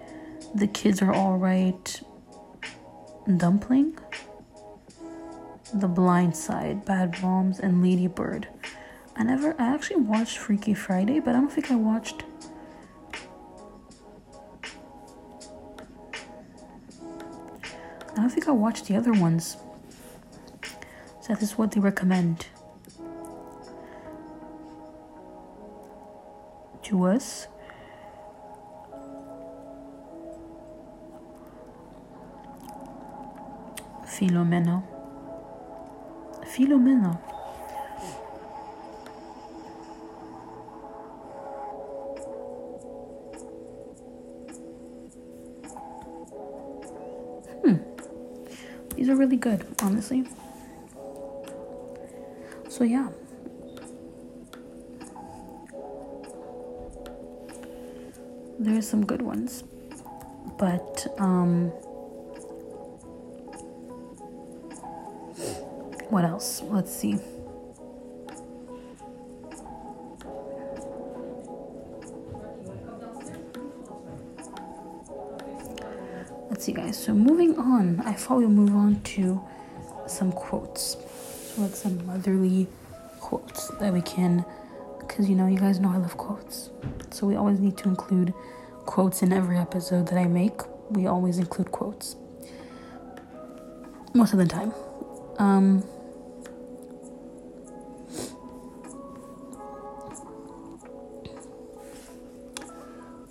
The 0.53 0.67
kids 0.67 1.01
are 1.01 1.13
all 1.13 1.37
right. 1.37 2.01
Dumpling. 3.37 3.97
The 5.73 5.87
Blind 5.87 6.35
Side, 6.35 6.83
Bad 6.83 7.21
Moms, 7.21 7.59
and 7.61 7.81
Lady 7.81 8.07
Bird. 8.07 8.49
I 9.21 9.23
never, 9.23 9.55
I 9.61 9.67
actually 9.67 9.97
watched 9.97 10.39
Freaky 10.39 10.73
Friday, 10.73 11.19
but 11.19 11.35
I 11.35 11.39
don't 11.39 11.51
think 11.51 11.69
I 11.69 11.75
watched. 11.75 12.23
I 18.13 18.15
don't 18.15 18.31
think 18.31 18.47
I 18.47 18.51
watched 18.51 18.87
the 18.87 18.95
other 18.95 19.13
ones. 19.13 19.57
So 21.21 21.35
this 21.35 21.43
is 21.43 21.55
what 21.55 21.71
they 21.71 21.79
recommend 21.79 22.47
to 26.81 27.03
us. 27.03 27.47
Philomena. 34.03 34.81
Philomena. 36.47 37.21
Are 49.11 49.15
really 49.15 49.37
good, 49.37 49.65
honestly. 49.81 50.25
So, 52.69 52.83
yeah. 52.83 53.09
There 58.59 58.77
are 58.77 58.81
some 58.81 59.05
good 59.05 59.21
ones. 59.21 59.63
But, 60.57 61.07
um, 61.19 61.69
what 66.09 66.23
else? 66.23 66.61
Let's 66.63 66.95
see. 66.95 67.19
Guys. 76.91 77.03
So, 77.03 77.13
moving 77.13 77.57
on, 77.57 78.01
I 78.01 78.13
thought 78.13 78.39
we'd 78.39 78.49
move 78.49 78.75
on 78.75 79.01
to 79.15 79.41
some 80.07 80.31
quotes. 80.31 80.97
So, 81.55 81.61
like 81.61 81.75
some 81.75 82.05
motherly 82.05 82.67
quotes 83.19 83.69
that 83.79 83.93
we 83.93 84.01
can, 84.01 84.45
because 84.99 85.29
you 85.29 85.35
know, 85.35 85.47
you 85.47 85.57
guys 85.57 85.79
know 85.79 85.89
I 85.89 85.97
love 85.97 86.17
quotes. 86.17 86.69
So, 87.11 87.27
we 87.27 87.35
always 87.35 87.59
need 87.59 87.77
to 87.77 87.89
include 87.89 88.33
quotes 88.85 89.21
in 89.21 89.31
every 89.31 89.57
episode 89.57 90.07
that 90.07 90.17
I 90.17 90.25
make. 90.25 90.61
We 90.89 91.07
always 91.07 91.37
include 91.37 91.71
quotes. 91.71 92.15
Most 94.13 94.33
of 94.33 94.39
the 94.39 94.45
time. 94.45 94.73
Um, 95.37 95.83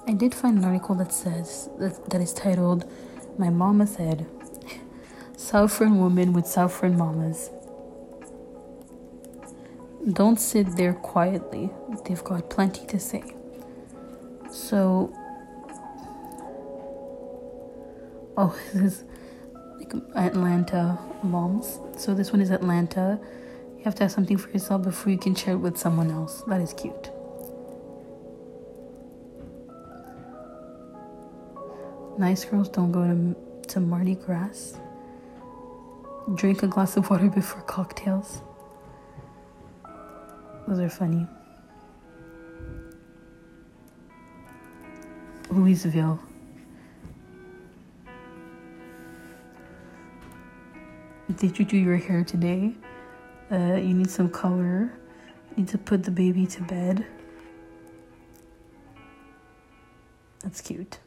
I 0.08 0.12
did 0.12 0.34
find 0.34 0.58
an 0.58 0.64
article 0.64 0.94
that 0.96 1.12
says 1.12 1.68
that, 1.78 2.10
that 2.10 2.20
is 2.20 2.32
titled 2.32 2.90
My 3.40 3.48
Mama 3.48 3.86
Said 3.86 4.26
Suffering 5.34 5.98
Women 5.98 6.34
with 6.34 6.46
Suffering 6.46 6.98
Mamas. 6.98 7.48
Don't 10.12 10.38
sit 10.38 10.76
there 10.76 10.92
quietly. 10.92 11.70
They've 12.04 12.22
got 12.22 12.50
plenty 12.50 12.84
to 12.84 12.98
say. 13.00 13.24
So, 14.50 15.10
oh, 18.36 18.54
this 18.74 18.92
is 18.92 19.04
like 19.78 19.94
Atlanta 20.16 20.98
moms. 21.22 21.80
So, 21.96 22.12
this 22.12 22.32
one 22.32 22.42
is 22.42 22.50
Atlanta. 22.50 23.18
You 23.78 23.84
have 23.84 23.94
to 23.94 24.04
have 24.04 24.12
something 24.12 24.36
for 24.36 24.50
yourself 24.50 24.82
before 24.82 25.12
you 25.12 25.18
can 25.18 25.34
share 25.34 25.54
it 25.54 25.60
with 25.60 25.78
someone 25.78 26.10
else. 26.10 26.42
That 26.46 26.60
is 26.60 26.74
cute. 26.74 27.10
Nice 32.20 32.44
girls 32.44 32.68
don't 32.68 32.92
go 32.92 33.02
to, 33.02 33.66
to 33.68 33.80
Mardi 33.80 34.14
Gras. 34.14 34.74
Drink 36.34 36.62
a 36.62 36.66
glass 36.66 36.98
of 36.98 37.08
water 37.08 37.30
before 37.30 37.62
cocktails. 37.62 38.42
Those 40.68 40.80
are 40.80 40.90
funny. 40.90 41.26
Louisville. 45.50 46.20
Did 51.36 51.58
you 51.58 51.64
do 51.64 51.78
your 51.78 51.96
hair 51.96 52.22
today? 52.22 52.74
Uh, 53.50 53.76
you 53.76 53.94
need 53.94 54.10
some 54.10 54.28
color. 54.28 54.92
You 55.52 55.56
need 55.56 55.68
to 55.68 55.78
put 55.78 56.02
the 56.02 56.10
baby 56.10 56.46
to 56.48 56.62
bed. 56.64 57.06
That's 60.42 60.60
cute. 60.60 60.98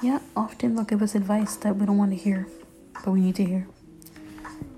Yeah, 0.00 0.20
often 0.36 0.76
they'll 0.76 0.84
give 0.84 1.02
us 1.02 1.14
advice 1.16 1.56
that 1.56 1.76
we 1.76 1.84
don't 1.86 1.98
want 1.98 2.12
to 2.12 2.16
hear, 2.16 2.46
but 3.04 3.10
we 3.10 3.20
need 3.20 3.34
to 3.36 3.44
hear. 3.44 3.66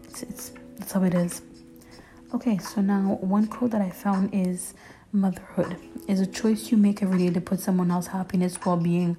It's, 0.05 0.23
it's 0.23 0.53
that's 0.79 0.93
how 0.93 1.03
it 1.05 1.15
is. 1.15 1.43
Okay, 2.33 2.57
so 2.59 2.81
now 2.81 3.19
one 3.21 3.47
quote 3.47 3.73
that 3.73 3.83
I 3.83 3.91
found 3.91 4.31
is 4.33 4.73
motherhood 5.13 5.77
is 6.09 6.21
a 6.21 6.27
choice 6.27 6.71
you 6.71 6.79
make 6.79 7.03
every 7.03 7.19
day 7.19 7.31
to 7.31 7.41
put 7.41 7.61
someone 7.61 7.91
else's 7.91 8.13
happiness, 8.13 8.59
well 8.65 8.77
being 8.77 9.17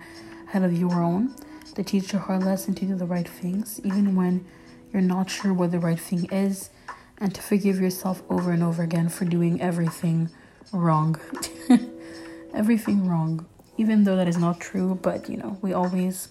ahead 0.47 0.63
of 0.63 0.73
your 0.73 1.03
own, 1.03 1.35
to 1.75 1.83
teach 1.83 2.13
your 2.13 2.21
heart 2.21 2.41
lesson 2.41 2.73
to 2.75 2.85
do 2.85 2.95
the 2.95 3.05
right 3.05 3.27
things, 3.27 3.79
even 3.83 4.15
when 4.15 4.45
you're 4.91 5.01
not 5.03 5.29
sure 5.29 5.53
what 5.53 5.71
the 5.71 5.79
right 5.79 5.99
thing 5.99 6.25
is, 6.31 6.71
and 7.19 7.35
to 7.35 7.41
forgive 7.41 7.79
yourself 7.79 8.23
over 8.29 8.51
and 8.51 8.63
over 8.63 8.81
again 8.81 9.07
for 9.07 9.25
doing 9.25 9.61
everything 9.61 10.29
wrong. 10.71 11.19
everything 12.53 13.07
wrong. 13.07 13.45
Even 13.81 14.03
though 14.03 14.15
that 14.15 14.27
is 14.27 14.37
not 14.37 14.59
true, 14.59 14.99
but 15.01 15.27
you 15.27 15.37
know, 15.37 15.57
we 15.63 15.73
always. 15.73 16.27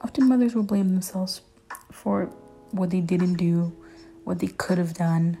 Often 0.00 0.28
mothers 0.28 0.54
will 0.54 0.62
blame 0.62 0.88
themselves 0.88 1.42
for 1.92 2.32
what 2.70 2.88
they 2.88 3.02
didn't 3.02 3.34
do, 3.34 3.70
what 4.24 4.38
they 4.38 4.46
could 4.46 4.78
have 4.78 4.94
done. 4.94 5.36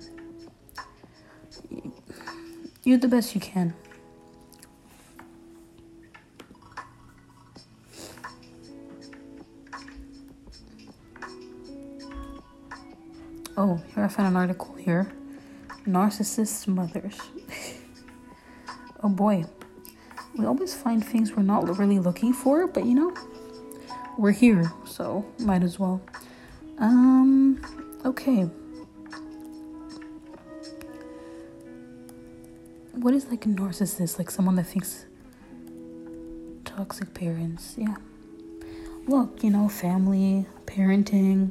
You 1.70 2.96
do 2.96 2.98
the 2.98 3.08
best 3.08 3.34
you 3.34 3.40
can. 3.40 3.72
Oh, 13.56 13.80
here 13.94 14.04
I 14.04 14.08
found 14.08 14.28
an 14.28 14.36
article 14.36 14.74
here. 14.74 15.10
Narcissist 15.86 16.68
mothers. 16.68 17.18
oh 19.02 19.08
boy. 19.08 19.46
We 20.40 20.46
always 20.46 20.74
find 20.74 21.04
things 21.04 21.36
we're 21.36 21.42
not 21.42 21.78
really 21.78 21.98
looking 21.98 22.32
for, 22.32 22.66
but 22.66 22.86
you 22.86 22.94
know, 22.94 23.14
we're 24.16 24.32
here, 24.32 24.72
so 24.86 25.22
might 25.38 25.62
as 25.62 25.78
well. 25.78 26.00
Um, 26.78 27.60
okay. 28.06 28.44
What 32.92 33.12
is 33.12 33.26
like 33.26 33.44
a 33.44 33.50
narcissist? 33.50 34.18
Like 34.18 34.30
someone 34.30 34.56
that 34.56 34.64
thinks 34.64 35.04
toxic 36.64 37.12
parents, 37.12 37.74
yeah. 37.76 37.96
Look, 39.06 39.44
you 39.44 39.50
know, 39.50 39.68
family, 39.68 40.46
parenting, 40.64 41.50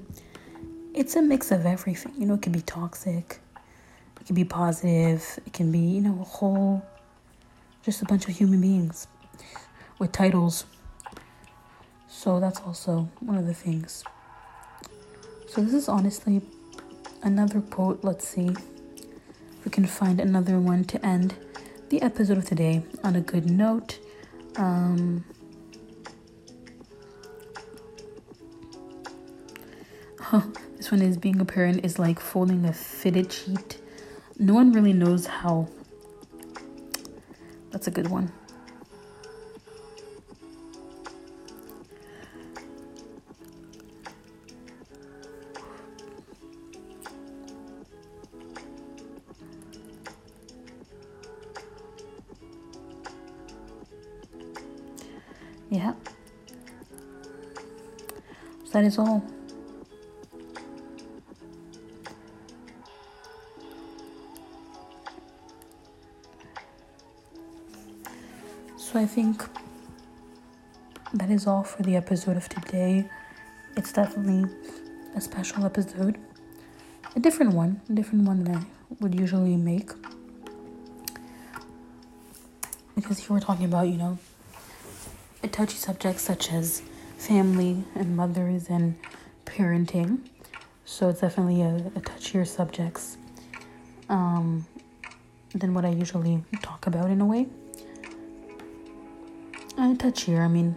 it's 0.95 1.15
a 1.15 1.21
mix 1.21 1.51
of 1.51 1.67
everything. 1.67 2.13
You 2.17 2.25
know, 2.25 2.33
it 2.33 2.41
can 2.41 2.53
be 2.53 2.61
toxic, 2.61 3.39
it 4.19 4.25
can 4.25 4.35
be 4.35 4.45
positive, 4.45 5.39
it 5.45 5.53
can 5.53 5.71
be, 5.71 5.77
you 5.77 6.01
know, 6.01 6.17
a 6.21 6.23
whole, 6.23 6.83
just 7.83 8.01
a 8.01 8.05
bunch 8.05 8.27
of 8.27 8.35
human 8.35 8.61
beings 8.61 9.07
with 9.97 10.11
titles. 10.11 10.65
So 12.07 12.39
that's 12.39 12.59
also 12.61 13.09
one 13.19 13.37
of 13.37 13.45
the 13.45 13.53
things. 13.53 14.03
So 15.47 15.61
this 15.61 15.73
is 15.73 15.89
honestly 15.89 16.41
another 17.23 17.61
quote. 17.61 18.03
Let's 18.03 18.27
see 18.27 18.47
if 18.47 19.65
we 19.65 19.71
can 19.71 19.85
find 19.85 20.19
another 20.19 20.59
one 20.59 20.83
to 20.85 21.05
end 21.05 21.35
the 21.89 22.01
episode 22.01 22.37
of 22.37 22.45
today 22.45 22.83
on 23.03 23.15
a 23.15 23.21
good 23.21 23.49
note. 23.49 23.99
Um, 24.57 25.25
this 30.77 30.91
one 30.91 31.01
is 31.01 31.17
being 31.17 31.39
a 31.39 31.45
parent 31.45 31.83
is 31.83 31.97
like 31.97 32.19
folding 32.19 32.65
a 32.65 32.73
fitted 32.73 33.31
sheet. 33.31 33.79
No 34.37 34.53
one 34.53 34.71
really 34.71 34.93
knows 34.93 35.25
how. 35.25 35.67
That's 37.79 37.87
a 37.87 37.91
good 37.91 38.09
one. 38.09 38.29
Yeah. 55.69 55.93
So 58.65 58.71
that 58.73 58.83
is 58.83 58.97
all. 58.99 59.23
Think 69.21 69.43
that 71.13 71.29
is 71.29 71.45
all 71.45 71.61
for 71.61 71.83
the 71.83 71.97
episode 71.97 72.37
of 72.37 72.47
today. 72.47 73.03
It's 73.75 73.91
definitely 73.91 74.49
a 75.13 75.19
special 75.19 75.65
episode, 75.65 76.17
a 77.17 77.19
different 77.19 77.53
one, 77.53 77.81
a 77.89 77.91
different 77.91 78.23
one 78.25 78.45
than 78.45 78.55
I 78.55 78.65
would 79.01 79.13
usually 79.13 79.57
make. 79.57 79.89
Because 82.95 83.19
here 83.19 83.31
we're 83.31 83.41
talking 83.41 83.65
about, 83.65 83.89
you 83.89 83.97
know, 83.97 84.17
a 85.43 85.49
touchy 85.49 85.75
subject 85.75 86.21
such 86.21 86.53
as 86.53 86.81
family 87.17 87.83
and 87.95 88.15
mothers 88.15 88.69
and 88.69 88.95
parenting. 89.45 90.19
So 90.85 91.09
it's 91.09 91.19
definitely 91.19 91.61
a, 91.61 91.75
a 91.75 92.01
touchier 92.09 92.47
subjects 92.47 93.17
um, 94.07 94.65
than 95.53 95.73
what 95.73 95.83
I 95.83 95.89
usually 95.89 96.41
talk 96.61 96.87
about 96.87 97.09
in 97.09 97.19
a 97.19 97.25
way. 97.25 97.47
Uh, 99.79 99.93
touchier, 99.93 100.41
I 100.41 100.49
mean. 100.49 100.75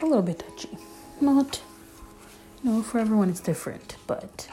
A 0.00 0.06
little 0.06 0.22
bit 0.22 0.38
touchy. 0.38 0.78
Not, 1.20 1.60
no, 2.62 2.82
for 2.84 3.00
everyone 3.00 3.28
it's 3.28 3.40
different, 3.40 3.96
but 4.06 4.48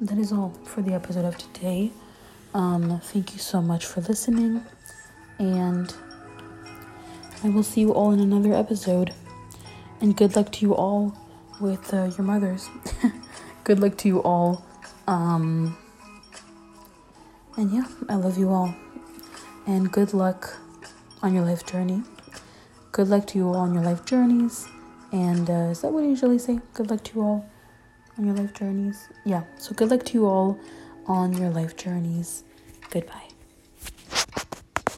that 0.00 0.18
is 0.18 0.30
all 0.30 0.50
for 0.64 0.80
the 0.80 0.92
episode 0.94 1.24
of 1.24 1.36
today. 1.36 1.90
Um, 2.54 3.00
thank 3.06 3.32
you 3.32 3.40
so 3.40 3.60
much 3.60 3.86
for 3.86 4.02
listening, 4.02 4.64
and 5.40 5.92
I 7.42 7.48
will 7.48 7.64
see 7.64 7.80
you 7.80 7.92
all 7.92 8.12
in 8.12 8.20
another 8.20 8.54
episode. 8.54 9.12
And 10.00 10.16
good 10.16 10.36
luck 10.36 10.52
to 10.52 10.60
you 10.64 10.76
all 10.76 11.18
with 11.60 11.92
uh, 11.92 12.04
your 12.16 12.22
mothers. 12.22 12.68
good 13.68 13.80
luck 13.80 13.98
to 13.98 14.08
you 14.08 14.22
all. 14.22 14.64
Um, 15.06 15.76
and 17.58 17.70
yeah, 17.70 17.84
I 18.08 18.14
love 18.14 18.38
you 18.38 18.48
all. 18.48 18.74
And 19.66 19.92
good 19.92 20.14
luck 20.14 20.56
on 21.22 21.34
your 21.34 21.44
life 21.44 21.66
journey. 21.66 22.02
Good 22.92 23.08
luck 23.08 23.26
to 23.26 23.38
you 23.38 23.48
all 23.48 23.56
on 23.56 23.74
your 23.74 23.82
life 23.82 24.06
journeys. 24.06 24.66
And 25.12 25.50
uh, 25.50 25.72
is 25.72 25.82
that 25.82 25.92
what 25.92 26.04
I 26.04 26.06
usually 26.06 26.38
say? 26.38 26.60
Good 26.72 26.88
luck 26.88 27.04
to 27.04 27.14
you 27.14 27.20
all 27.22 27.50
on 28.16 28.24
your 28.24 28.34
life 28.34 28.54
journeys. 28.54 29.06
Yeah, 29.26 29.42
so 29.58 29.74
good 29.74 29.90
luck 29.90 30.02
to 30.06 30.14
you 30.14 30.24
all 30.26 30.58
on 31.06 31.34
your 31.34 31.50
life 31.50 31.76
journeys. 31.76 32.44
Goodbye. 32.90 33.27